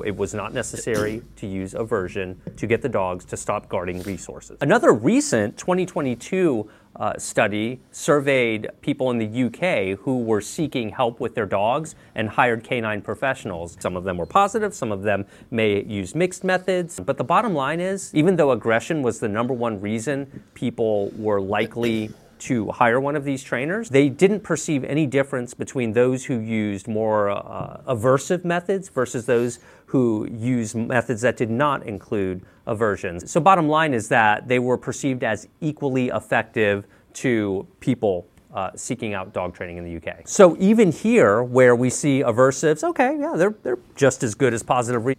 [0.05, 4.57] it was not necessary to use aversion to get the dogs to stop guarding resources.
[4.61, 11.35] Another recent 2022 uh, study surveyed people in the UK who were seeking help with
[11.35, 13.77] their dogs and hired canine professionals.
[13.79, 16.99] Some of them were positive, some of them may use mixed methods.
[16.99, 21.39] But the bottom line is even though aggression was the number one reason people were
[21.39, 22.11] likely
[22.41, 26.87] to hire one of these trainers, they didn't perceive any difference between those who used
[26.87, 33.29] more uh, aversive methods versus those who used methods that did not include aversions.
[33.29, 38.27] So, bottom line is that they were perceived as equally effective to people.
[38.53, 40.27] Uh, seeking out dog training in the UK.
[40.27, 44.61] So even here, where we see aversives, okay, yeah, they're they're just as good as
[44.61, 45.05] positive.
[45.05, 45.15] Re-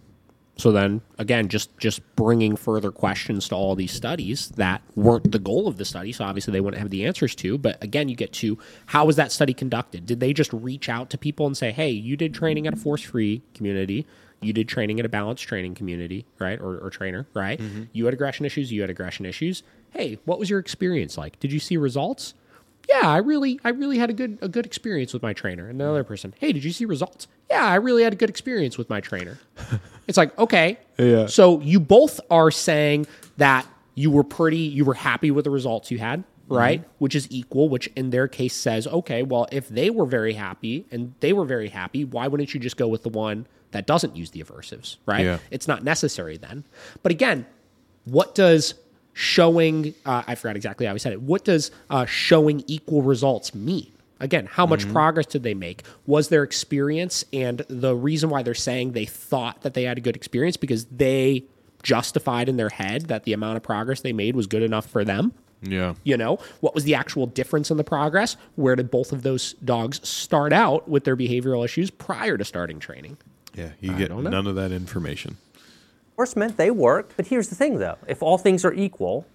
[0.55, 5.39] So then, again, just just bringing further questions to all these studies that weren't the
[5.39, 6.11] goal of the study.
[6.11, 7.57] So obviously, they wouldn't have the answers to.
[7.57, 10.05] But again, you get to how was that study conducted?
[10.05, 12.77] Did they just reach out to people and say, "Hey, you did training at a
[12.77, 14.05] force-free community."
[14.41, 16.59] You did training at a balanced training community, right?
[16.59, 17.57] Or, or trainer, right?
[17.57, 17.83] Mm-hmm.
[17.93, 18.73] You had aggression issues.
[18.73, 19.63] You had aggression issues.
[19.91, 21.39] Hey, what was your experience like?
[21.39, 22.33] Did you see results?
[22.89, 25.69] Yeah, I really, I really had a good, a good experience with my trainer.
[25.69, 27.27] And the other person, hey, did you see results?
[27.49, 29.39] Yeah, I really had a good experience with my trainer.
[30.07, 31.27] it's like, okay, Yeah.
[31.27, 35.91] So you both are saying that you were pretty, you were happy with the results
[35.91, 36.55] you had, mm-hmm.
[36.55, 36.83] right?
[36.97, 37.69] Which is equal.
[37.69, 41.45] Which in their case says, okay, well, if they were very happy and they were
[41.45, 44.97] very happy, why wouldn't you just go with the one that doesn't use the aversives,
[45.05, 45.25] right?
[45.25, 45.39] Yeah.
[45.51, 46.63] It's not necessary then.
[47.01, 47.45] But again,
[48.05, 48.75] what does
[49.13, 53.53] showing uh, i forgot exactly how he said it what does uh, showing equal results
[53.53, 53.93] mean
[54.23, 55.83] Again, how much progress did they make?
[56.05, 60.01] Was their experience and the reason why they're saying they thought that they had a
[60.01, 61.43] good experience because they
[61.83, 65.03] justified in their head that the amount of progress they made was good enough for
[65.03, 65.33] them?
[65.61, 65.95] Yeah.
[66.05, 68.37] You know, what was the actual difference in the progress?
[68.55, 72.79] Where did both of those dogs start out with their behavioral issues prior to starting
[72.79, 73.17] training?
[73.53, 73.71] Yeah.
[73.81, 75.35] You get none of that information.
[76.13, 77.11] Enforcement, they work.
[77.17, 79.25] But here's the thing, though: if all things are equal,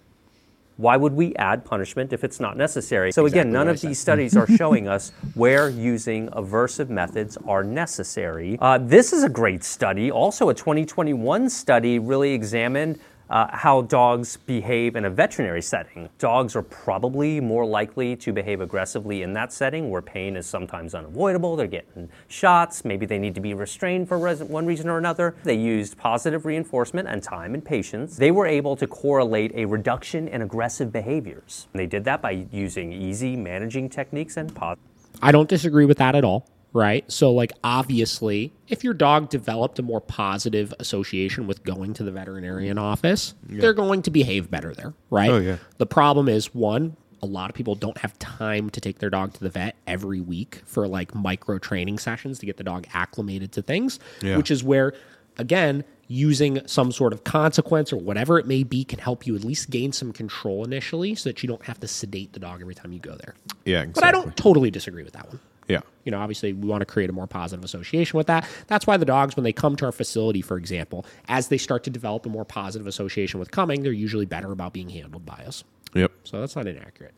[0.77, 3.11] why would we add punishment if it's not necessary?
[3.11, 8.57] So again, none of these studies are showing us where using aversive methods are necessary.
[8.61, 10.09] Uh, this is a great study.
[10.09, 12.97] Also, a 2021 study really examined
[13.29, 16.09] uh, how dogs behave in a veterinary setting.
[16.17, 20.95] Dogs are probably more likely to behave aggressively in that setting where pain is sometimes
[20.95, 21.55] unavoidable.
[21.55, 22.83] They're getting shots.
[22.83, 25.35] Maybe they need to be restrained for res- one reason or another.
[25.43, 28.17] They used positive reinforcement and time and patience.
[28.17, 31.67] They were able to correlate a reduction in aggressive behaviors.
[31.73, 34.83] And they did that by using easy managing techniques and positive.
[35.21, 37.09] I don't disagree with that at all, right?
[37.11, 42.11] So, like, obviously, if your dog developed a more positive association with going to the
[42.11, 45.29] veterinarian office, they're going to behave better there, right?
[45.31, 45.57] Oh, yeah.
[45.77, 49.33] The problem is one, a lot of people don't have time to take their dog
[49.33, 53.51] to the vet every week for like micro training sessions to get the dog acclimated
[53.53, 54.37] to things, Yeah.
[54.37, 54.93] which is where,
[55.37, 59.43] again, using some sort of consequence or whatever it may be can help you at
[59.43, 62.73] least gain some control initially so that you don't have to sedate the dog every
[62.73, 63.35] time you go there.
[63.65, 63.85] Yeah.
[63.85, 65.39] But I don't totally disagree with that one.
[65.69, 65.81] Yeah.
[66.03, 68.47] You know, obviously, we want to create a more positive association with that.
[68.67, 71.83] That's why the dogs, when they come to our facility, for example, as they start
[71.85, 75.43] to develop a more positive association with coming, they're usually better about being handled by
[75.45, 75.63] us.
[75.93, 76.11] Yep.
[76.23, 77.13] So that's not inaccurate.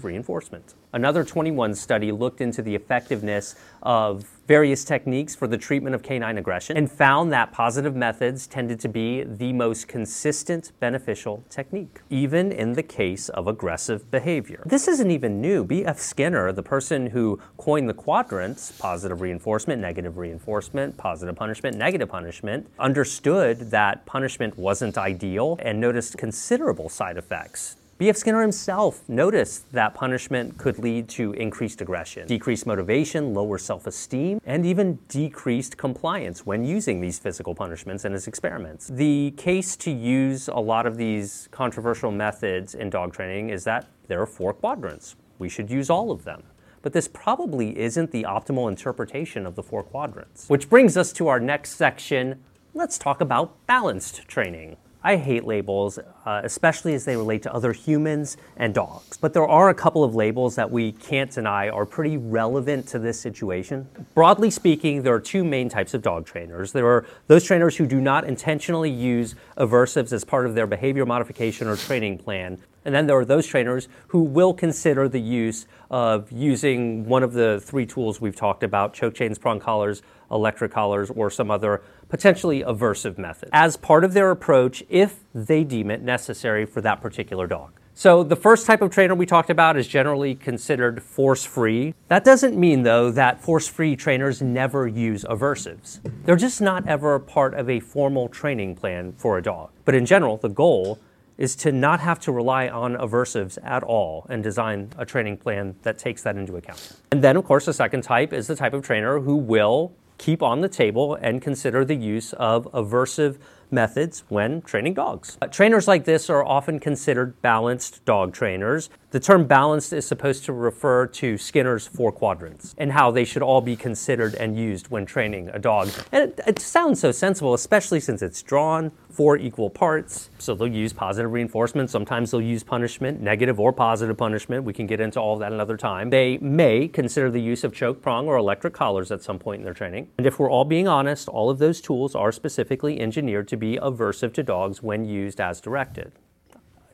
[0.00, 0.74] Reinforcement.
[0.92, 6.36] Another 21 study looked into the effectiveness of various techniques for the treatment of canine
[6.36, 12.52] aggression and found that positive methods tended to be the most consistent beneficial technique, even
[12.52, 14.62] in the case of aggressive behavior.
[14.66, 15.64] This isn't even new.
[15.64, 15.98] B.F.
[15.98, 22.68] Skinner, the person who coined the quadrants positive reinforcement, negative reinforcement, positive punishment, negative punishment
[22.78, 28.16] understood that punishment wasn't ideal and noticed considerable side effects B.F.
[28.16, 34.40] Skinner himself noticed that punishment could lead to increased aggression, decreased motivation, lower self esteem,
[34.44, 38.88] and even decreased compliance when using these physical punishments in his experiments.
[38.88, 43.86] The case to use a lot of these controversial methods in dog training is that
[44.08, 45.14] there are four quadrants.
[45.38, 46.42] We should use all of them.
[46.82, 50.48] But this probably isn't the optimal interpretation of the four quadrants.
[50.48, 52.42] Which brings us to our next section.
[52.74, 54.76] Let's talk about balanced training.
[55.04, 59.16] I hate labels, uh, especially as they relate to other humans and dogs.
[59.16, 63.00] But there are a couple of labels that we can't deny are pretty relevant to
[63.00, 63.88] this situation.
[64.14, 66.72] Broadly speaking, there are two main types of dog trainers.
[66.72, 71.04] There are those trainers who do not intentionally use aversives as part of their behavior
[71.04, 72.58] modification or training plan.
[72.84, 77.32] And then there are those trainers who will consider the use of using one of
[77.32, 81.82] the three tools we've talked about choke chains, prong collars, electric collars, or some other
[82.12, 87.00] potentially aversive method as part of their approach if they deem it necessary for that
[87.00, 87.72] particular dog.
[87.94, 91.94] So, the first type of trainer we talked about is generally considered force free.
[92.08, 96.00] That doesn't mean, though, that force free trainers never use aversives.
[96.24, 99.70] They're just not ever a part of a formal training plan for a dog.
[99.86, 100.98] But in general, the goal
[101.38, 105.74] is to not have to rely on aversives at all and design a training plan
[105.82, 107.00] that takes that into account.
[107.10, 110.42] And then, of course, the second type is the type of trainer who will keep
[110.42, 113.38] on the table and consider the use of aversive
[113.72, 115.38] methods when training dogs.
[115.40, 118.90] Uh, trainers like this are often considered balanced dog trainers.
[119.10, 123.42] The term balanced is supposed to refer to Skinner's four quadrants and how they should
[123.42, 125.90] all be considered and used when training a dog.
[126.12, 130.30] And it, it sounds so sensible, especially since it's drawn four equal parts.
[130.38, 131.90] So they'll use positive reinforcement.
[131.90, 134.64] Sometimes they'll use punishment, negative or positive punishment.
[134.64, 136.08] We can get into all of that another time.
[136.08, 139.64] They may consider the use of choke prong or electric collars at some point in
[139.64, 140.08] their training.
[140.16, 143.78] And if we're all being honest, all of those tools are specifically engineered to be
[143.80, 146.10] aversive to dogs when used as directed.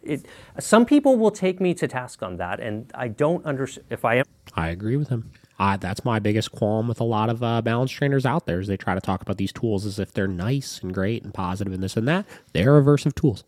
[0.02, 0.26] It,
[0.60, 4.16] some people will take me to task on that, and I don't understand if I
[4.16, 4.24] am.
[4.52, 5.30] I agree with him.
[5.58, 8.68] Uh, that's my biggest qualm with a lot of uh, balance trainers out there is
[8.68, 11.72] they try to talk about these tools as if they're nice and great and positive
[11.72, 12.26] and this and that.
[12.52, 13.44] They're aversive tools.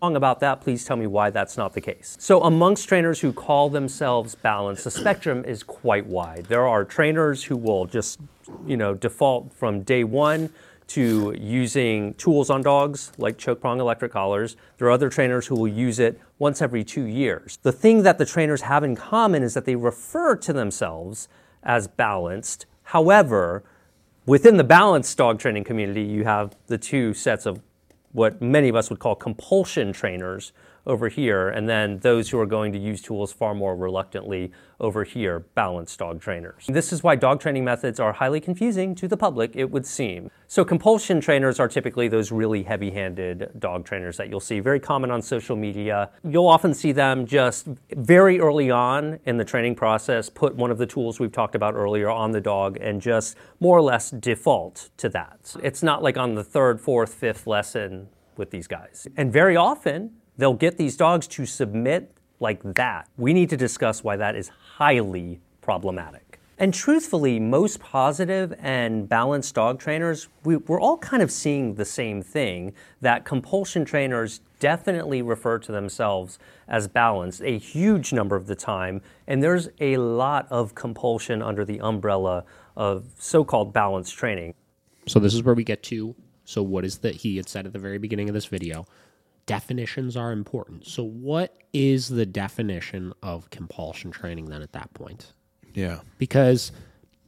[0.00, 2.16] wrong about that, please tell me why that's not the case.
[2.20, 6.46] So, amongst trainers who call themselves balanced, the spectrum is quite wide.
[6.46, 8.20] There are trainers who will just,
[8.64, 10.50] you know, default from day one
[10.88, 14.56] to using tools on dogs like choke prong electric collars.
[14.78, 17.58] There are other trainers who will use it once every two years.
[17.62, 21.28] The thing that the trainers have in common is that they refer to themselves
[21.62, 22.66] as balanced.
[22.84, 23.64] However,
[24.26, 27.60] within the balanced dog training community, you have the two sets of
[28.12, 30.52] what many of us would call compulsion trainers
[30.86, 35.04] over here, and then those who are going to use tools far more reluctantly over
[35.04, 36.66] here, balanced dog trainers.
[36.68, 40.30] This is why dog training methods are highly confusing to the public, it would seem.
[40.46, 44.78] So, compulsion trainers are typically those really heavy handed dog trainers that you'll see, very
[44.78, 46.10] common on social media.
[46.22, 50.78] You'll often see them just very early on in the training process put one of
[50.78, 54.90] the tools we've talked about earlier on the dog and just more or less default
[54.98, 55.56] to that.
[55.62, 59.08] It's not like on the third, fourth, fifth lesson with these guys.
[59.16, 63.08] And very often, they'll get these dogs to submit like that.
[63.16, 66.26] We need to discuss why that is highly problematic.
[66.58, 71.84] And truthfully, most positive and balanced dog trainers, we, are all kind of seeing the
[71.84, 72.72] same thing
[73.02, 79.02] that compulsion trainers definitely refer to themselves as balanced a huge number of the time.
[79.26, 84.54] And there's a lot of compulsion under the umbrella of so called balanced training.
[85.06, 86.14] So, this is where we get to.
[86.46, 88.86] So, what is that he had said at the very beginning of this video?
[89.46, 90.86] Definitions are important.
[90.86, 95.32] So, what is the definition of compulsion training then at that point?
[95.74, 96.00] Yeah.
[96.18, 96.72] Because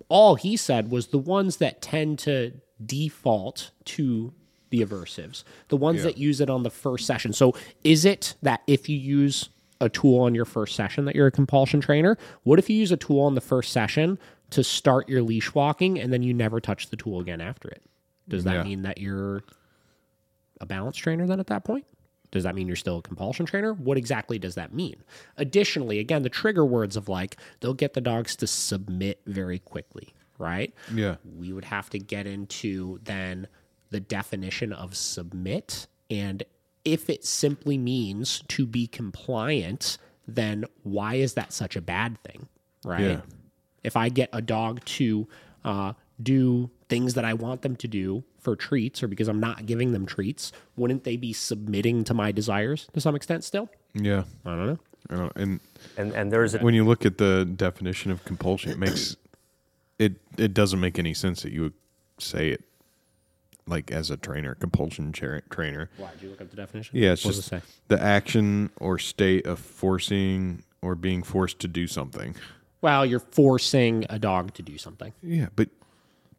[0.09, 2.53] all he said was the ones that tend to
[2.85, 4.33] default to
[4.71, 6.05] the aversives, the ones Yeah.
[6.05, 7.33] that use it on the first session.
[7.33, 7.55] So,
[7.85, 9.49] is it that if you use
[9.81, 12.19] a tool on your first session that you're a compulsion trainer?
[12.43, 14.19] What if you use a tool on the first session
[14.51, 17.83] to start your leash walking and then you never touch the tool again after it?
[18.29, 18.63] Does that Yeah.
[18.65, 19.45] mean that you're
[20.61, 21.87] a balance trainer then at that point?
[22.31, 23.73] Does that mean you're still a compulsion trainer?
[23.73, 25.03] What exactly does that mean?
[25.37, 30.15] Additionally, again, the trigger words of like, they'll get the dogs to submit very quickly,
[30.39, 30.75] right?
[30.93, 31.17] Yeah.
[31.37, 33.49] We would have to get into then
[33.91, 35.87] the definition of submit.
[36.11, 36.43] And
[36.85, 42.49] if it simply means to be compliant, then why is that such a bad thing,
[42.85, 43.01] right?
[43.01, 43.21] Yeah.
[43.83, 45.27] If I get a dog to
[45.65, 49.67] uh, do things that I want them to do for treats or because I'm not
[49.67, 53.69] giving them treats, wouldn't they be submitting to my desires to some extent still?
[53.95, 54.25] Yeah.
[54.45, 54.79] I don't know.
[55.11, 55.61] I don't, and
[55.97, 59.17] And, and there's a, when you look at the definition of compulsion, it makes
[59.99, 61.73] it it doesn't make any sense that you would
[62.19, 62.65] say it
[63.67, 65.91] like as a trainer, compulsion tra- trainer.
[65.99, 66.97] Why did you look up the definition?
[66.97, 67.73] Yeah, it's what does just it say?
[67.89, 72.35] the action or state of forcing or being forced to do something.
[72.81, 75.13] Well, you're forcing a dog to do something.
[75.23, 75.69] Yeah, but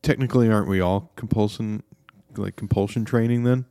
[0.01, 1.83] technically, aren't we all compulsion
[2.37, 3.65] like compulsion training then?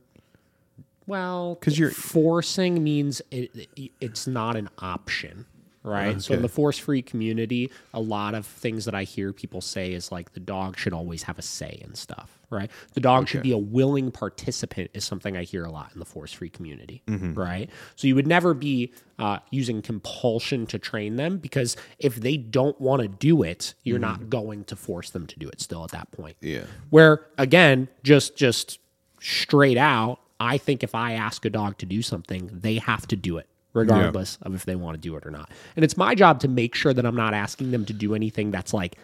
[1.07, 5.45] Well, because you're- forcing means it, it- it's not an option,
[5.83, 6.21] right?
[6.21, 10.11] So in the force-free community, a lot of things that I hear people say is
[10.11, 12.69] like the dog should always have a say in stuff, right?
[12.93, 16.05] The dog should be a willing participant is something I hear a lot in the
[16.05, 17.33] force-free community, Mm-hmm.
[17.33, 17.69] right?
[17.95, 22.79] So you would never be uh, using compulsion to train them because if they don't
[22.81, 25.59] want to do it, you're not going to force them to do it.
[25.61, 26.47] Still at that point, Mm-hmm.
[26.55, 26.63] Yeah.
[26.89, 28.79] where again, just just
[29.21, 33.15] straight out, I think if I ask a dog to do something, they have to
[33.17, 35.49] do it, regardless of if they want to do it or not.
[35.75, 38.51] And it's my job to make sure that I'm not asking them to do anything
[38.51, 38.97] that's like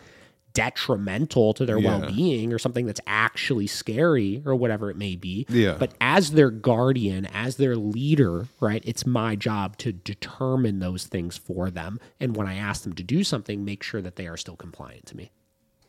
[0.54, 2.00] detrimental to their Yeah.
[2.00, 5.46] well-being or something that's actually scary or whatever it may be.
[5.50, 5.76] Yeah.
[5.78, 11.36] But as their guardian, as their leader, right, it's my job to determine those things
[11.38, 12.00] for them.
[12.22, 15.06] And when I ask them to do something, make sure that they are still compliant
[15.08, 15.32] to me.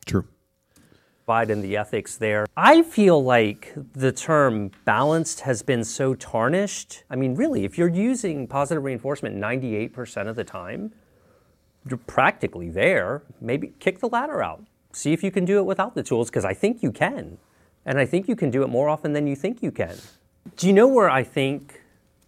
[0.04, 0.26] True.
[1.28, 2.46] In the ethics there.
[2.56, 7.02] I feel like the term balanced has been so tarnished.
[7.10, 10.92] I mean, really, if you're using positive reinforcement 98% of the time,
[11.88, 13.24] you're practically there.
[13.40, 14.62] Maybe kick the ladder out.
[14.92, 17.38] See if you can do it without the tools, because I think you can.
[17.84, 19.96] And I think you can do it more often than you think you can.
[20.56, 21.82] Do you know where I think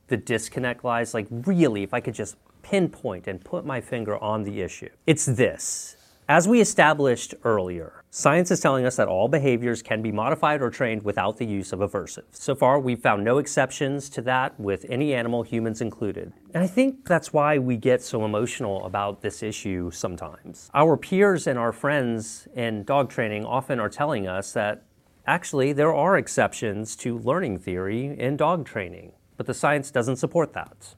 [0.09, 1.15] the disconnect lies?
[1.15, 5.25] Like, really, if I could just pinpoint and put my finger on the issue, it's
[5.25, 5.98] this.
[6.31, 10.69] As we established earlier, science is telling us that all behaviors can be modified or
[10.69, 12.25] trained without the use of aversive.
[12.33, 16.35] So far, we've found no exceptions to that with any animal, humans included.
[16.53, 20.69] And I think that's why we get so emotional about this issue sometimes.
[20.75, 24.85] Our peers and our friends in dog training often are telling us that
[25.27, 30.53] actually there are exceptions to learning theory in dog training, but the science doesn't support
[30.53, 30.95] that.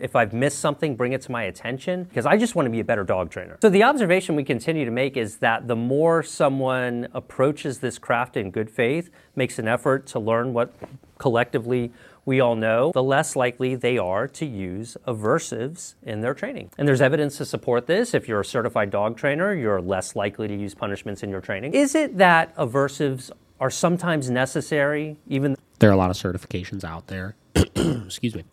[0.00, 2.80] If I've missed something, bring it to my attention because I just want to be
[2.80, 3.58] a better dog trainer.
[3.62, 8.36] So, the observation we continue to make is that the more someone approaches this craft
[8.36, 10.74] in good faith, makes an effort to learn what
[11.18, 11.92] collectively
[12.24, 16.70] we all know, the less likely they are to use aversives in their training.
[16.78, 18.14] And there's evidence to support this.
[18.14, 21.74] If you're a certified dog trainer, you're less likely to use punishments in your training.
[21.74, 23.30] Is it that aversives
[23.60, 28.44] are sometimes necessary, even there are a lot of certifications out there excuse me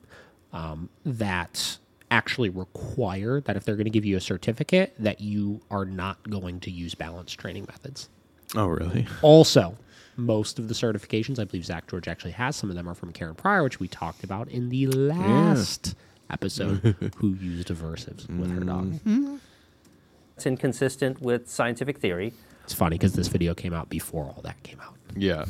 [0.53, 1.77] um, that
[2.11, 6.27] actually require that if they're going to give you a certificate that you are not
[6.29, 8.09] going to use balanced training methods
[8.55, 9.07] Oh, really?
[9.21, 9.77] also
[10.17, 13.13] most of the certifications i believe zak george actually has some of them are from
[13.13, 15.95] karen pryor which we talked about in the last
[16.31, 16.77] episode
[17.17, 18.99] who used aversives with her dog.
[20.35, 22.33] It's inconsistent with scientific theory.
[22.63, 24.95] It's funny because this video came out before all that came out.
[25.15, 25.45] Yeah.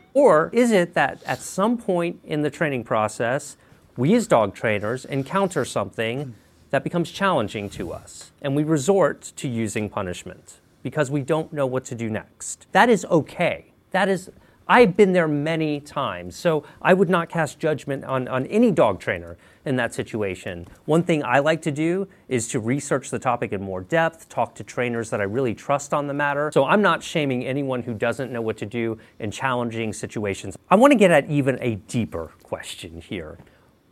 [0.14, 3.56] Or is it that at some point in the training process,
[3.96, 6.34] we as dog trainers encounter something
[6.70, 11.66] that becomes challenging to us and we resort to using punishment because we don't know
[11.66, 12.66] what to do next?
[12.72, 13.72] That is okay.
[13.92, 14.30] That is,
[14.68, 19.00] I've been there many times, so I would not cast judgment on, on any dog
[19.00, 20.68] trainer in that situation.
[20.84, 24.54] One thing I like to do is to research the topic in more depth, talk
[24.56, 26.50] to trainers that I really trust on the matter.
[26.52, 30.56] So I'm not shaming anyone who doesn't know what to do in challenging situations.
[30.68, 33.38] I want to get at even a deeper question here.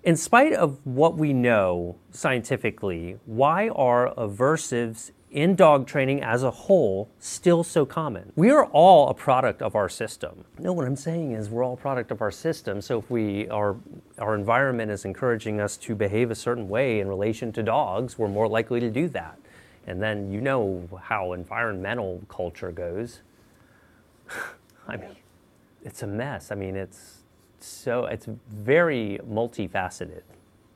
[0.04, 6.50] In spite of what we know scientifically, why are aversives in dog training as a
[6.50, 8.30] whole still so common?
[8.36, 10.44] We are all a product of our system.
[10.58, 12.82] No, what I'm saying is we're all a product of our system.
[12.82, 13.76] So if we our
[14.18, 18.28] our environment is encouraging us to behave a certain way in relation to dogs, we're
[18.28, 19.38] more likely to do that.
[19.86, 23.22] And then you know how environmental culture goes.
[24.86, 25.16] I mean,
[25.82, 26.52] it's a mess.
[26.52, 27.23] I mean, it's
[27.64, 30.22] so it's very multifaceted.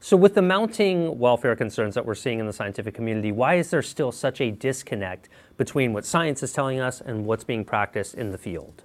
[0.00, 3.70] So, with the mounting welfare concerns that we're seeing in the scientific community, why is
[3.70, 8.14] there still such a disconnect between what science is telling us and what's being practiced
[8.14, 8.80] in the field?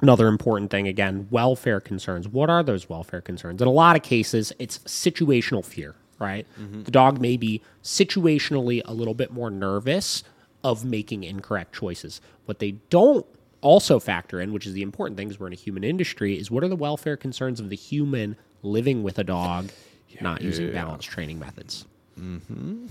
[0.00, 2.28] Another important thing, again, welfare concerns.
[2.28, 3.60] What are those welfare concerns?
[3.60, 6.46] In a lot of cases, it's situational fear, right?
[6.60, 6.84] Mm-hmm.
[6.84, 10.22] The dog may be situationally a little bit more nervous
[10.62, 12.20] of making incorrect choices.
[12.46, 13.26] What they don't
[13.62, 16.50] also factor in, which is the important thing, because we're in a human industry, is
[16.50, 19.70] what are the welfare concerns of the human living with a dog,
[20.20, 21.86] not using balanced training methods.
[22.20, 22.86] Mm-hmm.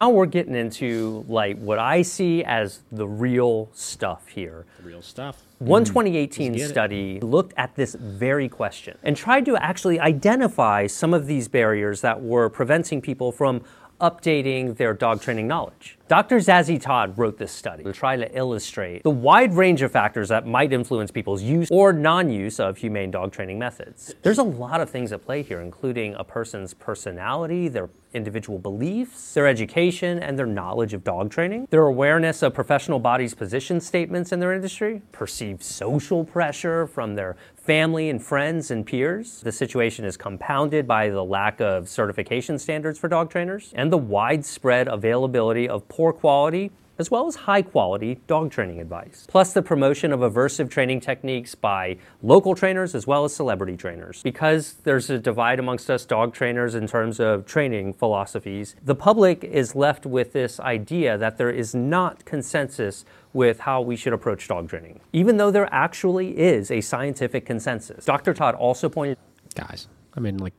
[0.00, 4.64] Now we're getting into like what I see as the real stuff here.
[4.82, 5.42] Real stuff.
[5.58, 6.68] One 2018 get it.
[6.70, 12.00] study looked at this very question and tried to actually identify some of these barriers
[12.00, 13.62] that were preventing people from
[14.00, 15.98] updating their dog training knowledge.
[16.08, 16.38] Dr.
[16.38, 20.44] Zazie Todd wrote this study to try to illustrate the wide range of factors that
[20.44, 24.12] might influence people's use or non use of humane dog training methods.
[24.22, 29.34] There's a lot of things at play here, including a person's personality, their individual beliefs,
[29.34, 34.32] their education, and their knowledge of dog training, their awareness of professional bodies' position statements
[34.32, 39.40] in their industry, perceived social pressure from their family and friends and peers.
[39.42, 43.98] The situation is compounded by the lack of certification standards for dog trainers and the
[43.98, 49.26] widespread availability of poor quality as well as high quality dog training advice.
[49.28, 54.22] Plus, the promotion of aversive training techniques by local trainers as well as celebrity trainers.
[54.22, 59.42] Because there's a divide amongst us dog trainers in terms of training philosophies, the public
[59.42, 64.46] is left with this idea that there is not consensus with how we should approach
[64.46, 68.04] dog training, even though there actually is a scientific consensus.
[68.04, 68.34] Dr.
[68.34, 69.16] Todd also pointed
[69.54, 69.88] guys.
[70.14, 70.54] I mean, like,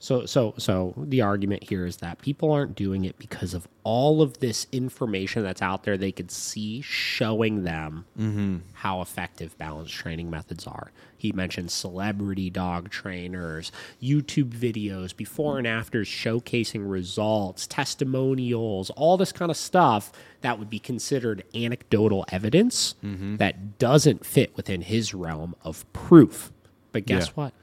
[0.00, 4.22] so so so the argument here is that people aren't doing it because of all
[4.22, 8.56] of this information that's out there they could see showing them mm-hmm.
[8.72, 10.90] how effective balanced training methods are.
[11.18, 13.70] He mentioned celebrity dog trainers,
[14.02, 20.70] YouTube videos, before and afters showcasing results, testimonials, all this kind of stuff that would
[20.70, 23.36] be considered anecdotal evidence mm-hmm.
[23.36, 26.50] that doesn't fit within his realm of proof.
[26.92, 27.32] But guess Yeah.
[27.34, 27.54] what?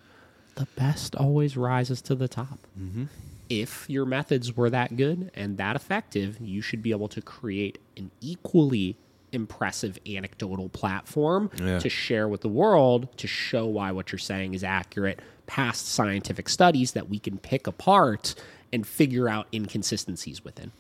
[0.58, 2.60] The best always rises to the top.
[2.80, 3.06] Mm-hmm.
[3.50, 7.80] If your methods were that good and that effective, you should be able to create
[7.96, 8.98] an equally
[9.32, 11.80] impressive anecdotal platform Yeah.
[11.80, 16.50] to share with the world to show why what you're saying is accurate past scientific
[16.50, 18.36] studies that we can pick apart
[18.74, 20.72] and figure out inconsistencies within.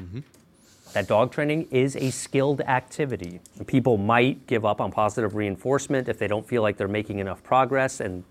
[0.00, 0.20] Mm-hmm.
[0.92, 3.40] that dog training is a skilled activity.
[3.66, 7.42] People might give up on positive reinforcement if they don't feel like they're making enough
[7.42, 8.24] progress, and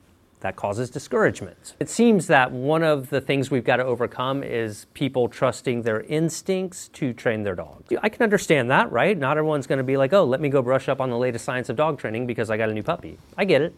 [0.46, 1.74] that causes discouragement.
[1.80, 6.02] It seems that one of the things we've got to overcome is people trusting their
[6.02, 7.92] instincts to train their dogs.
[8.04, 9.18] I can understand that, right?
[9.18, 11.46] Not everyone's going to be like, oh, let me go brush up on the latest
[11.46, 13.18] science of dog training because I got a new puppy.
[13.36, 13.76] I get it.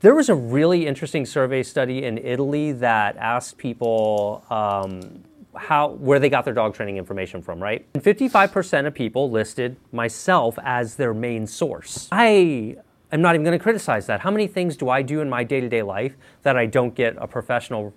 [0.00, 5.22] There was a really interesting survey study in Italy that asked people um,
[5.54, 7.84] how where they got their dog training information from, right?
[7.92, 12.08] And 55% of people listed myself as their main source.
[12.10, 12.76] I
[13.12, 14.20] am not even going to criticize that.
[14.20, 17.26] How many things do I do in my day-to-day life that I don't get a
[17.26, 17.94] professional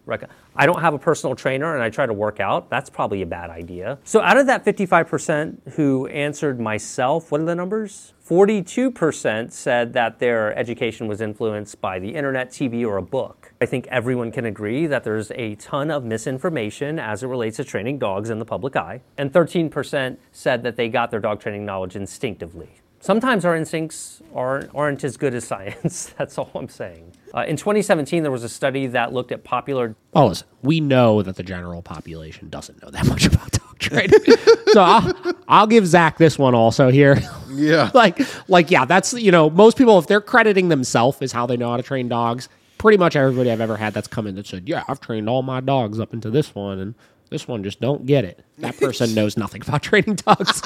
[0.56, 2.70] I don't have a personal trainer and I try to work out.
[2.70, 3.98] That's probably a bad idea.
[4.04, 8.14] So out of that 55% who answered myself, what are the numbers?
[8.28, 13.54] 42% said that their education was influenced by the internet, TV, or a book.
[13.62, 17.64] I think everyone can agree that there's a ton of misinformation as it relates to
[17.64, 19.02] training dogs in the public eye.
[19.18, 22.82] And 13% said that they got their dog training knowledge instinctively.
[23.02, 26.14] Sometimes our instincts aren't, aren't as good as science.
[26.18, 27.14] That's all I'm saying.
[27.34, 31.22] Uh, in 2017, there was a study that looked at popular Well, listen, we know
[31.22, 34.20] that the general population doesn't know that much about dog training.
[34.74, 37.22] so I'll, I'll give Zak this one also here.
[37.50, 37.90] Yeah.
[37.94, 38.20] like,
[38.50, 41.70] like, yeah, that's, you know, most people, if they're crediting themselves as how they know
[41.70, 44.68] how to train dogs, pretty much everybody I've ever had that's come in that said,
[44.68, 46.96] yeah, I've trained all my dogs up into this one, and
[47.30, 48.44] this one just don't get it.
[48.58, 50.62] That person knows nothing about training dogs.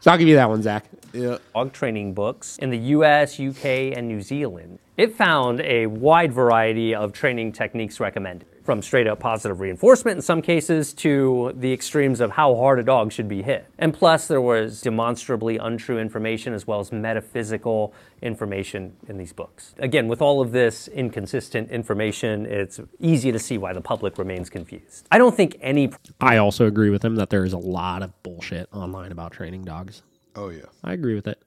[0.00, 0.84] so I'll give you that one, Zak.
[1.12, 1.38] Yeah.
[1.54, 3.64] dog training books in the US, UK,
[3.96, 4.78] and New Zealand.
[4.96, 10.22] It found a wide variety of training techniques recommended, from straight up positive reinforcement in
[10.22, 13.66] some cases to the extremes of how hard a dog should be hit.
[13.78, 19.74] And plus, there was demonstrably untrue information as well as metaphysical information in these books.
[19.78, 24.50] Again, with all of this inconsistent information, it's easy to see why the public remains
[24.50, 25.06] confused.
[25.10, 25.90] I don't think any
[26.20, 29.64] I also agree with him that there is a lot of bullshit online about training
[29.64, 30.02] dogs.
[30.36, 30.66] Oh yeah.
[30.84, 31.42] I agree with it.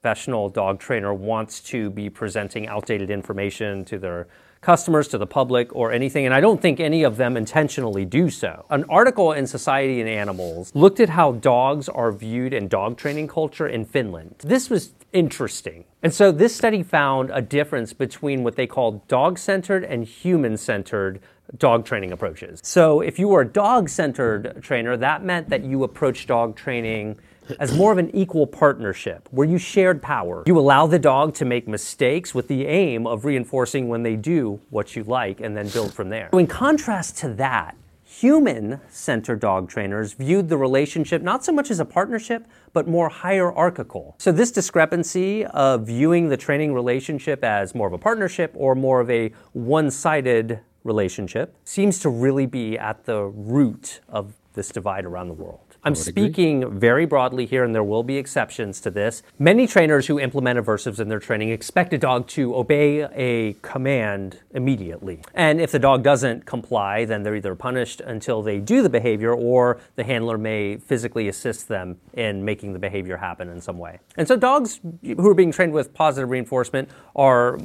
[0.00, 4.26] professional dog trainer wants to be presenting outdated information to their
[4.62, 8.28] customers, to the public, or anything, and I don't think any of them intentionally do
[8.30, 8.66] so.
[8.70, 13.28] An article in Society and Animals looked at how dogs are viewed in dog training
[13.28, 14.36] culture in Finland.
[14.38, 15.84] This was interesting.
[16.02, 20.56] And so this study found a difference between what they call dog centered and human
[20.56, 21.20] centered
[21.56, 22.60] dog training approaches.
[22.62, 27.18] So if you were a dog centered trainer, that meant that you approached dog training
[27.58, 30.42] as more of an equal partnership where you shared power.
[30.46, 34.60] You allow the dog to make mistakes with the aim of reinforcing when they do
[34.70, 36.28] what you like and then build from there.
[36.32, 41.70] So In contrast to that, human centered dog trainers viewed the relationship not so much
[41.70, 44.14] as a partnership, but more hierarchical.
[44.18, 49.00] So, this discrepancy of viewing the training relationship as more of a partnership or more
[49.00, 55.04] of a one sided relationship seems to really be at the root of this divide
[55.04, 55.69] around the world.
[55.82, 59.22] I'm speaking very broadly here, and there will be exceptions to this.
[59.38, 64.40] Many trainers who implement aversives in their training expect a dog to obey a command
[64.52, 65.22] immediately.
[65.34, 69.32] And if the dog doesn't comply, then they're either punished until they do the behavior,
[69.32, 74.00] or the handler may physically assist them in making the behavior happen in some way.
[74.16, 77.58] And so, dogs who are being trained with positive reinforcement are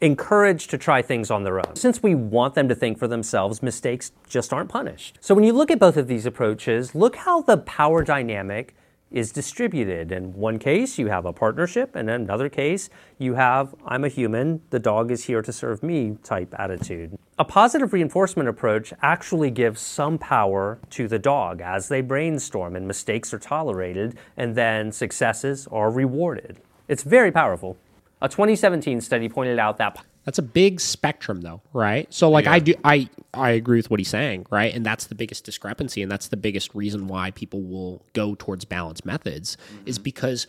[0.00, 1.74] encouraged to try things on their own.
[1.74, 5.18] Since we want them to think for themselves, mistakes just aren't punished.
[5.20, 8.74] So when you look at both of these approaches, look how the power dynamic
[9.10, 10.12] is distributed.
[10.12, 14.08] In one case, you have a partnership, and in another case, you have I'm a
[14.08, 17.16] human, the dog is here to serve me type attitude.
[17.38, 22.86] A positive reinforcement approach actually gives some power to the dog as they brainstorm and
[22.86, 26.58] mistakes are tolerated and then successes are rewarded.
[26.88, 27.76] It's very powerful.
[28.22, 32.12] A 2017 study pointed out that That's a big spectrum, though, right?
[32.12, 34.74] So, like, I do, I, I agree with what he's saying, right?
[34.74, 38.64] And that's the biggest discrepancy, and that's the biggest reason why people will go towards
[38.64, 40.04] balanced methods, is mm-hmm.
[40.04, 40.46] because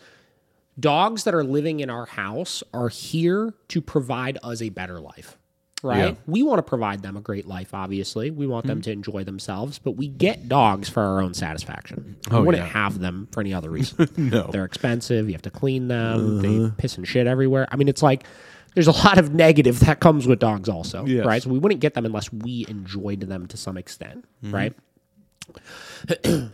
[0.80, 5.37] dogs that are living in our house are here to provide us a better life,
[5.82, 6.14] right?
[6.14, 6.14] Yeah.
[6.26, 7.72] We want to provide them a great life.
[7.74, 8.84] Obviously, we want them mm.
[8.84, 12.16] to enjoy themselves, but we get dogs for our own satisfaction.
[12.30, 12.70] we Oh, wouldn't yeah.
[12.70, 14.08] have them for any other reason.
[14.16, 14.48] No.
[14.50, 15.26] They're expensive.
[15.28, 16.42] You have to clean them.
[16.42, 16.70] They uh-huh.
[16.76, 17.68] piss and shit everywhere.
[17.70, 18.24] I mean, it's like
[18.74, 21.24] there's a lot of negative that comes with dogs, also, Yes.
[21.26, 21.42] right?
[21.42, 24.54] So we wouldn't get them unless we enjoyed them to some extent, mm-hmm.
[24.54, 24.74] right?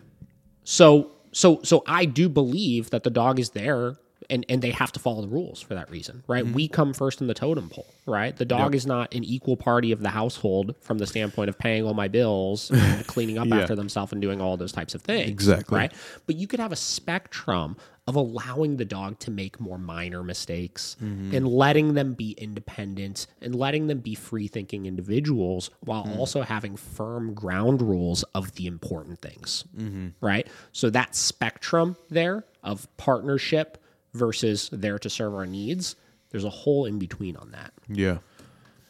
[0.64, 3.96] so, so, so I do believe that the dog is there.
[4.30, 6.44] And, and they have to follow the rules for that reason, right?
[6.44, 6.54] Mm-hmm.
[6.54, 8.34] We come first in the totem pole, right?
[8.34, 11.84] The dog is not an equal party of the household from the standpoint of paying
[11.84, 13.58] all my bills and cleaning up Yeah.
[13.58, 15.28] after themselves and doing all those types of things.
[15.28, 15.78] Exactly.
[15.78, 15.92] Right.
[16.26, 20.96] But you could have a spectrum of allowing the dog to make more minor mistakes
[21.02, 21.34] mm-hmm.
[21.34, 26.16] and letting them be independent and letting them be free thinking individuals while mm.
[26.18, 29.64] also having firm ground rules of the important things.
[29.76, 30.08] Mm-hmm.
[30.20, 30.46] Right.
[30.72, 33.78] So that spectrum there of partnership
[34.14, 35.96] versus there to serve our needs,
[36.30, 37.72] there's a whole in between on that.
[37.88, 38.18] Yeah.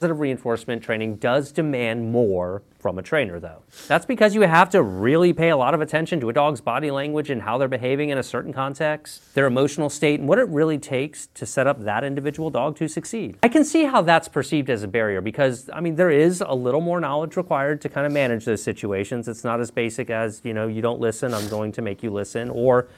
[0.01, 3.63] Positive reinforcement training does demand more from a trainer, though.
[3.87, 6.91] That's because you have to really pay a lot of attention to a dog's body
[6.91, 10.49] language and how they're behaving in a certain context, their emotional state, and what it
[10.49, 13.39] really takes to set up that individual dog to succeed.
[13.43, 16.55] I can see how that's perceived as a barrier because, I mean, there is a
[16.55, 19.29] little more knowledge required to kind of manage those situations.
[19.29, 22.11] It's not as basic as, you know, you don't listen, I'm going to make you
[22.11, 22.51] listen.
[22.51, 22.89] Or,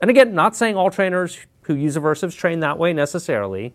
[0.00, 3.74] and again, not saying all trainers who use aversives train that way necessarily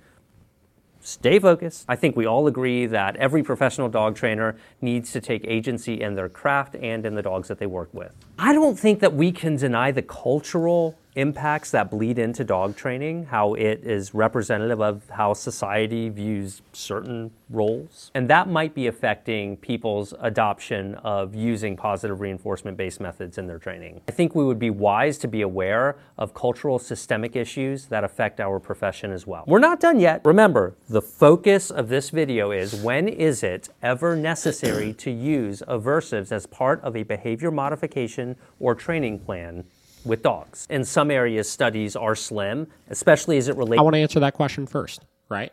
[1.02, 1.86] stay focused.
[1.88, 6.16] I think we all agree that every professional dog trainer needs to take agency in
[6.16, 8.14] their craft and in the dogs that they work with.
[8.38, 13.26] I don't think that we can deny the cultural impacts that bleed into dog training,
[13.26, 18.12] how it is representative of how society views certain roles.
[18.14, 23.58] And that might be affecting people's adoption of using positive reinforcement based methods in their
[23.58, 24.02] training.
[24.08, 28.40] I think we would be wise to be aware of cultural systemic issues that affect
[28.40, 29.44] our profession as well.
[29.48, 30.22] We're not done yet.
[30.26, 36.32] Remember, the focus of this video is when is it ever necessary to use aversives
[36.32, 39.66] as part of a behavior modification or training plan
[40.06, 40.68] with dogs.
[40.70, 43.80] In some areas, studies are slim, especially as it relates.
[43.80, 45.52] I want to answer that question first, right?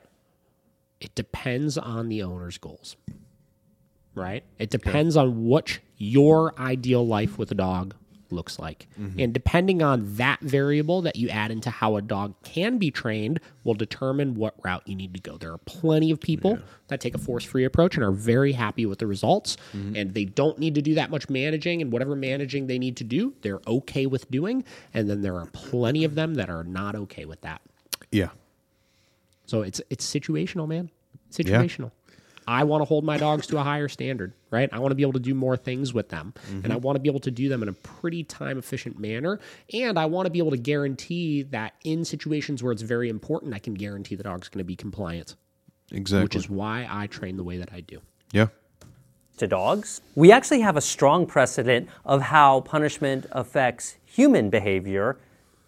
[1.01, 2.97] It depends on the owner's goals,
[4.15, 4.45] right?
[4.59, 7.95] It depends on what your ideal life with a dog
[8.31, 8.87] looks like.
[9.01, 9.21] Mm-hmm.
[9.21, 13.41] And depending on that variable that you add into how a dog can be trained
[13.65, 15.37] will determine what route you need to go.
[15.37, 16.59] There are plenty of people
[16.89, 19.57] that take a force free approach and are very happy with the results.
[19.77, 19.97] Mm-hmm.
[19.97, 23.05] And they don't need to do that much managing, and whatever managing they need to
[23.05, 24.65] do, they're okay with doing.
[24.95, 27.61] And then there are plenty of them that are not okay with that.
[28.11, 28.31] Yeah.
[29.47, 30.91] So it's it's situational, man.
[31.31, 31.93] Situational.
[32.49, 34.69] I want to hold my dogs to a higher standard, right?
[34.73, 36.81] I want to be able to do more things with them, and I mm-hmm.
[36.81, 39.41] want to be able to do them in a pretty time efficient manner,
[39.73, 43.55] and I want to be able to guarantee that in situations where it's very important,
[43.55, 45.35] I can guarantee the dog's going to be compliant,
[45.91, 46.25] Exactly.
[46.25, 48.01] which is why I train the way that I do.
[48.33, 48.49] yeah.
[49.39, 50.01] to dogs.
[50.15, 55.19] We actually have a strong precedent of how punishment affects human behavior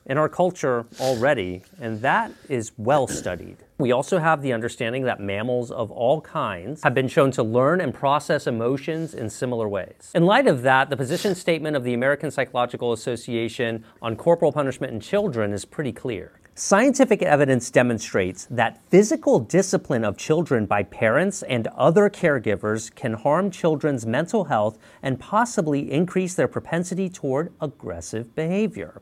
[0.07, 3.59] in our culture already, and that is well studied.
[3.81, 7.81] We also have the understanding that mammals of all kinds have been shown to learn
[7.81, 10.11] and process emotions in similar ways.
[10.16, 14.93] In light of that, the position statement of the American Psychological Association on corporal punishment
[14.93, 16.41] in children is pretty clear.
[16.57, 23.49] Scientific evidence demonstrates that physical discipline of children by parents and other caregivers can harm
[23.49, 29.01] children's mental health and possibly increase their propensity toward aggressive behavior.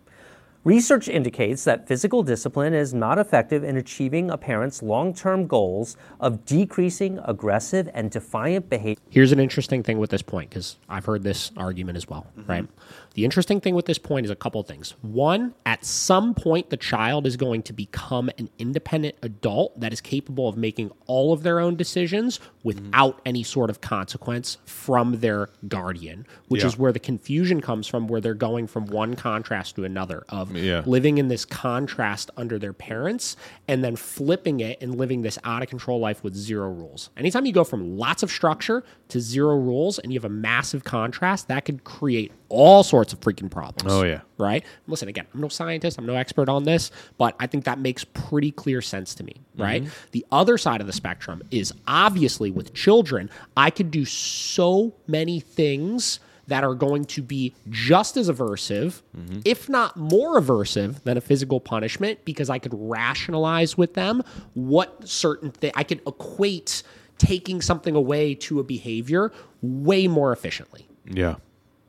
[0.66, 5.96] Research indicates that physical discipline is not effective in achieving a parent's long term goals
[6.18, 9.00] of decreasing aggressive and defiant behavior.
[9.08, 12.64] Here's an interesting thing with this point because I've heard this argument as well, right?
[12.64, 13.05] Mm-hmm.
[13.16, 14.94] The interesting thing with this point is a couple things.
[15.00, 20.02] One, at some point, the child is going to become an independent adult that is
[20.02, 25.48] capable of making all of their own decisions without any sort of consequence from their
[25.66, 26.66] guardian, which Yeah.
[26.66, 30.54] is where the confusion comes from, where they're going from one contrast to another of
[30.54, 30.82] Yeah.
[30.84, 33.34] living in this contrast under their parents
[33.66, 37.08] and then flipping it and living this out of control life with zero rules.
[37.16, 40.84] Anytime you go from lots of structure to zero rules and you have a massive
[40.84, 43.92] contrast, that could create all sorts of freaking problems.
[43.92, 44.20] Oh, yeah.
[44.38, 44.64] Right?
[44.86, 48.04] Listen, again, I'm no scientist, I'm no expert on this, but I think that makes
[48.04, 49.82] pretty clear sense to me, right?
[49.82, 49.92] Mm-hmm.
[50.12, 55.40] The other side of the spectrum is obviously with children, I could do so many
[55.40, 59.40] things that are going to be just as aversive, mm-hmm.
[59.44, 64.22] if not more aversive than a physical punishment, because I could rationalize with them
[64.54, 66.82] what certain thing I could equate
[67.18, 69.32] taking something away to a behavior
[69.62, 71.36] way more efficiently Yeah.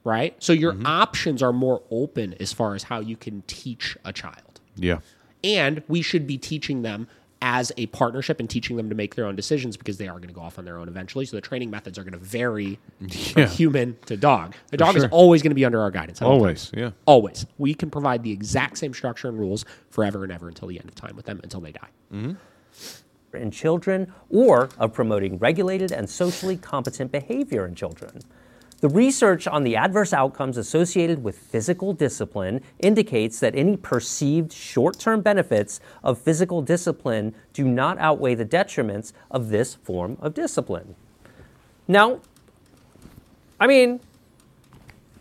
[0.07, 0.41] Right?
[0.41, 0.85] So your mm-hmm.
[0.85, 4.61] options are more open as far as how you can teach a child.
[4.77, 4.99] Yeah.
[5.43, 7.09] And we should be teaching them
[7.41, 10.29] as a partnership and teaching them to make their own decisions because they are going
[10.29, 11.25] to go off on their own eventually.
[11.25, 12.79] So the training methods are going to vary
[13.33, 14.55] from human to dog.
[14.71, 16.21] The dog is always going to be under our guidance.
[16.21, 16.71] at all Always.
[16.71, 16.81] times.
[16.81, 16.91] Yeah.
[17.05, 17.45] Always.
[17.57, 20.87] We can provide the exact same structure and rules forever and ever until the end
[20.87, 21.89] of time with them, until they die.
[22.13, 23.35] Mm-hmm.
[23.35, 28.21] in children or of promoting regulated and socially competent behavior in children.
[28.79, 34.99] The research on the adverse outcomes associated with physical discipline indicates that any perceived short
[34.99, 40.95] term benefits of physical discipline do not outweigh the detriments of this form of discipline.
[41.87, 42.19] Now,
[43.59, 43.99] I mean,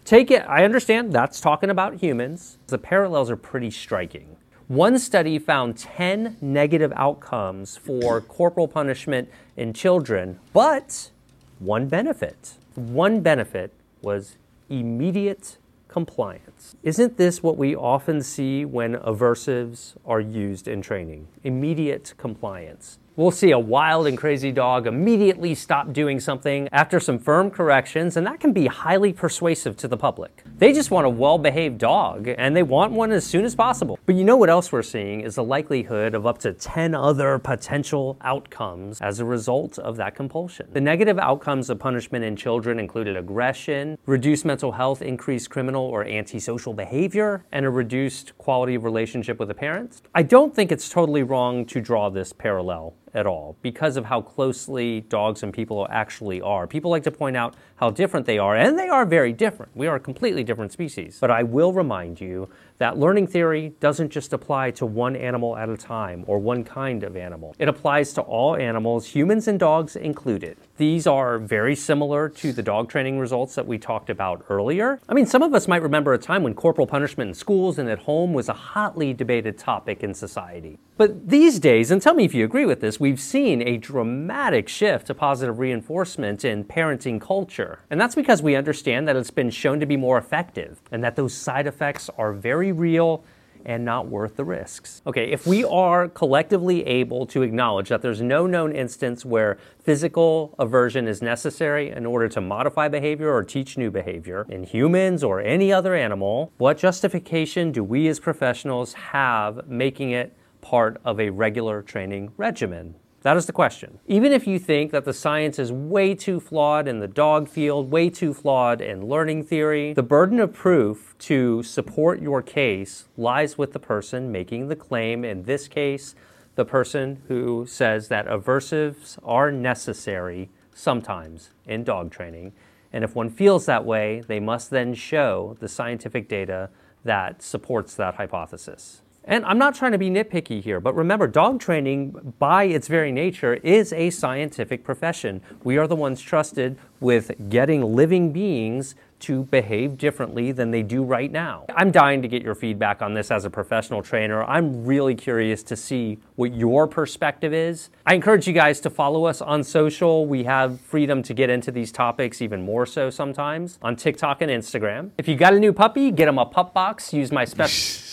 [0.04, 2.58] take it, I understand that's talking about humans.
[2.66, 4.36] The parallels are pretty striking.
[4.68, 11.10] One study found 10 negative outcomes for corporal punishment in children, but
[11.58, 12.56] one benefit.
[12.76, 13.72] One benefit
[14.02, 14.36] was
[14.68, 15.56] immediate
[15.88, 16.74] compliance.
[16.82, 21.28] Isn't this what we often see when aversives are used in training?
[21.42, 22.98] Immediate compliance.
[23.18, 28.18] We'll see a wild and crazy dog immediately stop doing something after some firm corrections,
[28.18, 30.44] and that can be highly persuasive to the public.
[30.58, 33.98] They just want a well behaved dog, and they want one as soon as possible.
[34.04, 37.38] But you know what else we're seeing is the likelihood of up to 10 other
[37.38, 40.68] potential outcomes as a result of that compulsion.
[40.74, 46.04] The negative outcomes of punishment in children included aggression, reduced mental health, increased criminal or
[46.04, 50.02] antisocial behavior, and a reduced quality of relationship with the parents.
[50.14, 54.20] I don't think it's totally wrong to draw this parallel at all because of how
[54.20, 56.66] closely dogs and people actually are.
[56.66, 59.74] People like to point out how different they are, and they are very different.
[59.74, 61.18] We are a completely different species.
[61.20, 62.48] But I will remind you
[62.78, 67.02] that learning theory doesn't just apply to one animal at a time or one kind
[67.02, 67.54] of animal.
[67.58, 70.56] It applies to all animals, humans and dogs included.
[70.76, 75.00] These are very similar to the dog training results that we talked about earlier.
[75.08, 77.88] I mean, some of us might remember a time when corporal punishment in schools and
[77.88, 80.78] at home was a hotly debated topic in society.
[80.98, 84.66] But these days, and tell me if you agree with this, we've seen a dramatic
[84.66, 87.80] shift to positive reinforcement in parenting culture.
[87.90, 91.16] And that's because we understand that it's been shown to be more effective and that
[91.16, 93.24] those side effects are very real
[93.66, 95.02] and not worth the risks.
[95.06, 100.54] Okay, if we are collectively able to acknowledge that there's no known instance where physical
[100.58, 105.40] aversion is necessary in order to modify behavior or teach new behavior in humans or
[105.40, 111.30] any other animal, what justification do we as professionals have making it part of a
[111.30, 112.94] regular training regimen?
[113.26, 113.98] That is the question.
[114.06, 117.90] Even if you think that the science is way too flawed in the dog field,
[117.90, 123.58] way too flawed in learning theory, the burden of proof to support your case lies
[123.58, 125.24] with the person making the claim.
[125.24, 126.14] In this case,
[126.54, 132.52] the person who says that aversives are necessary sometimes in dog training.
[132.92, 136.70] And if one feels that way, they must then show the scientific data
[137.02, 139.02] that supports that hypothesis.
[139.26, 143.10] And I'm not trying to be nitpicky here, but remember, dog training, by its very
[143.10, 145.40] nature, is a scientific profession.
[145.64, 151.02] We are the ones trusted with getting living beings to behave differently than they do
[151.02, 151.64] right now.
[151.74, 154.44] I'm dying to get your feedback on this as a professional trainer.
[154.44, 157.90] I'm really curious to see what your perspective is.
[158.04, 160.26] I encourage you guys to follow us on social.
[160.26, 164.50] We have freedom to get into these topics even more so sometimes on TikTok and
[164.50, 165.10] Instagram.
[165.18, 167.12] If you got a new puppy, get them a pup box.
[167.12, 168.05] Use my special.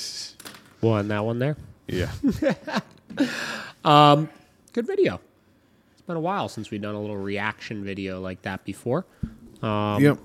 [0.84, 1.57] One that one there.
[1.88, 2.11] Yeah.
[3.86, 4.29] Um,
[4.71, 5.19] good video.
[5.91, 9.05] It's been a while since we've done a little reaction video like that before.
[9.61, 10.17] Um, yep.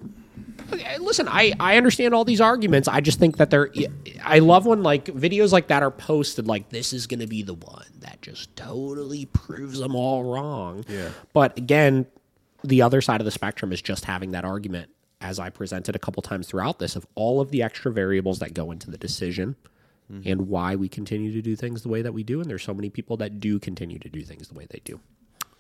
[1.00, 2.86] Listen, I, I understand all these arguments.
[2.86, 3.72] I just think that they're.
[4.22, 6.46] I love when like videos like that are posted.
[6.46, 10.84] Like this is going to be the one that just totally proves them all wrong.
[10.88, 11.09] Yeah.
[11.32, 12.06] But again,
[12.62, 14.90] the other side of the spectrum is just having that argument,
[15.20, 18.54] as I presented a couple times throughout this, of all of the extra variables that
[18.54, 19.56] go into the decision
[20.24, 22.40] and why we continue to do things the way that we do.
[22.40, 25.00] And there's so many people that do continue to do things the way they do.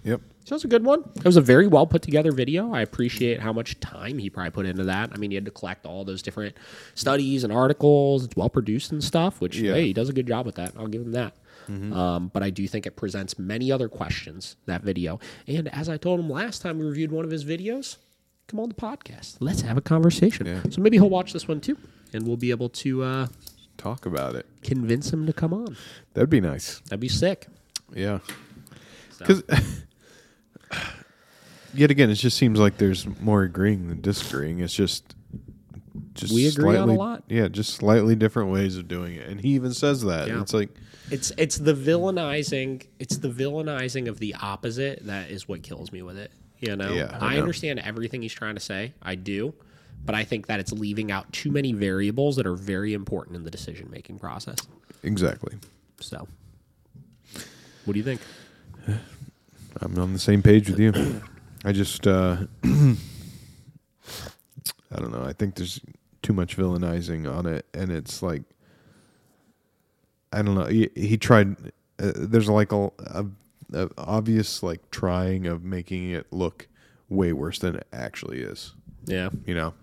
[0.04, 0.20] Yep.
[0.44, 1.00] So it's a good one.
[1.16, 2.72] It was a very well put together video.
[2.72, 5.10] I appreciate how much time he probably put into that.
[5.12, 6.56] I mean, he had to collect all those different
[6.94, 8.24] studies and articles.
[8.24, 9.74] It's well produced and stuff, which Yeah.
[9.74, 10.72] hey, he does a good job with that.
[10.78, 11.34] I'll give him that.
[11.68, 15.20] Um, but I do think it presents many other questions that video.
[15.46, 17.98] And as I told him last time we reviewed one of his videos,
[18.46, 19.36] come on the podcast.
[19.40, 20.46] Let's have a conversation.
[20.46, 20.62] Yeah.
[20.70, 21.76] So maybe he'll watch this one too,
[22.14, 23.26] and we'll be able to uh,
[23.78, 24.44] Talk about it.
[24.62, 25.76] convince him to come on.
[26.14, 26.80] That'd be nice.
[26.90, 27.46] That'd be sick.
[27.94, 28.18] Yeah.
[29.12, 29.42] So- Because
[31.74, 34.60] yet again, it just seems like there's more agreeing than disagreeing.
[34.60, 35.14] It's just
[36.14, 37.24] just We agree on a lot.
[37.28, 40.28] Yeah, just slightly different ways of doing it, and he even says that.
[40.28, 40.40] Yeah.
[40.40, 40.70] It's like
[41.10, 42.84] It's it's the villainizing.
[42.98, 46.30] It's the villainizing of the opposite that is what kills me with it.
[46.58, 47.40] You know, Yeah, I I, know.
[47.42, 48.92] understand everything he's trying to say.
[49.00, 49.54] I do,
[50.04, 53.44] but I think that it's leaving out too many variables that are very important in
[53.44, 54.58] the decision making process.
[55.02, 55.56] exactly.
[56.00, 56.26] So,
[57.84, 58.20] what do you think?
[59.80, 60.92] I'm on the same page with you.
[61.64, 62.96] I just, uh, I
[64.96, 65.24] don't know.
[65.24, 65.80] I think there's
[66.22, 68.42] too much villainizing on it, and it's like,
[70.32, 70.66] I don't know.
[70.66, 71.56] He, he tried.
[71.98, 73.26] Uh, there's like a, a,
[73.72, 76.68] a obvious like trying of making it look
[77.08, 78.74] way worse than it actually is.
[79.06, 79.74] Yeah, You know,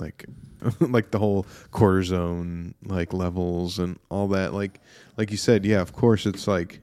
[0.00, 0.26] like
[0.80, 4.52] like the whole cortisone like levels and all that.
[4.54, 4.80] Like
[5.16, 5.80] like you said, yeah.
[5.80, 6.80] Of course, it's like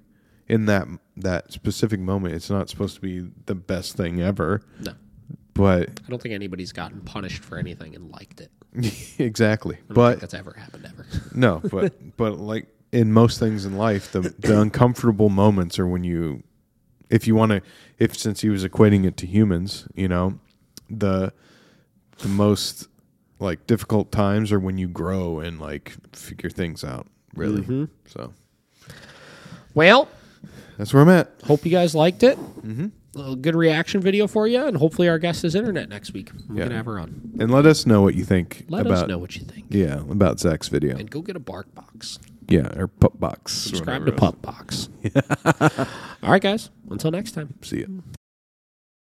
[0.48, 0.88] in that
[1.18, 4.62] that specific moment, it's not supposed to be the best thing ever.
[4.80, 4.94] no,
[5.54, 8.52] But I don't think anybody's gotten punished for anything and liked it.
[9.20, 9.76] exactly.
[9.76, 11.06] I don't think But that's ever happened ever.
[11.36, 16.04] no, but but like in most things in life, the the uncomfortable moments are when
[16.04, 16.44] you,
[17.10, 17.62] if you want to,
[18.00, 20.40] if since he was equating it to humans, you know,
[20.90, 21.34] the
[22.20, 22.88] the most
[23.40, 27.08] like difficult times are when you grow and like figure things out.
[27.36, 28.34] Really, so
[29.76, 30.08] well,
[30.78, 31.32] that's where I'm at.
[31.44, 32.38] hope you guys liked it.
[32.38, 32.88] Mm-hmm.
[33.20, 36.32] A good reaction video for you, and hopefully our guest is internet next week.
[36.50, 36.64] We're Yeah.
[36.66, 37.32] gonna have her on.
[37.40, 39.66] And let us know what you think Let about us know what you think.
[39.70, 40.96] yeah about Zak's video.
[40.98, 42.20] and go get a bark box.
[42.50, 43.52] Yeah, or pup box.
[43.54, 44.20] Subscribe to it is.
[44.20, 44.88] Pup Box.
[46.24, 46.70] All right, guys.
[46.90, 47.54] Until next time.
[47.62, 47.88] See ya.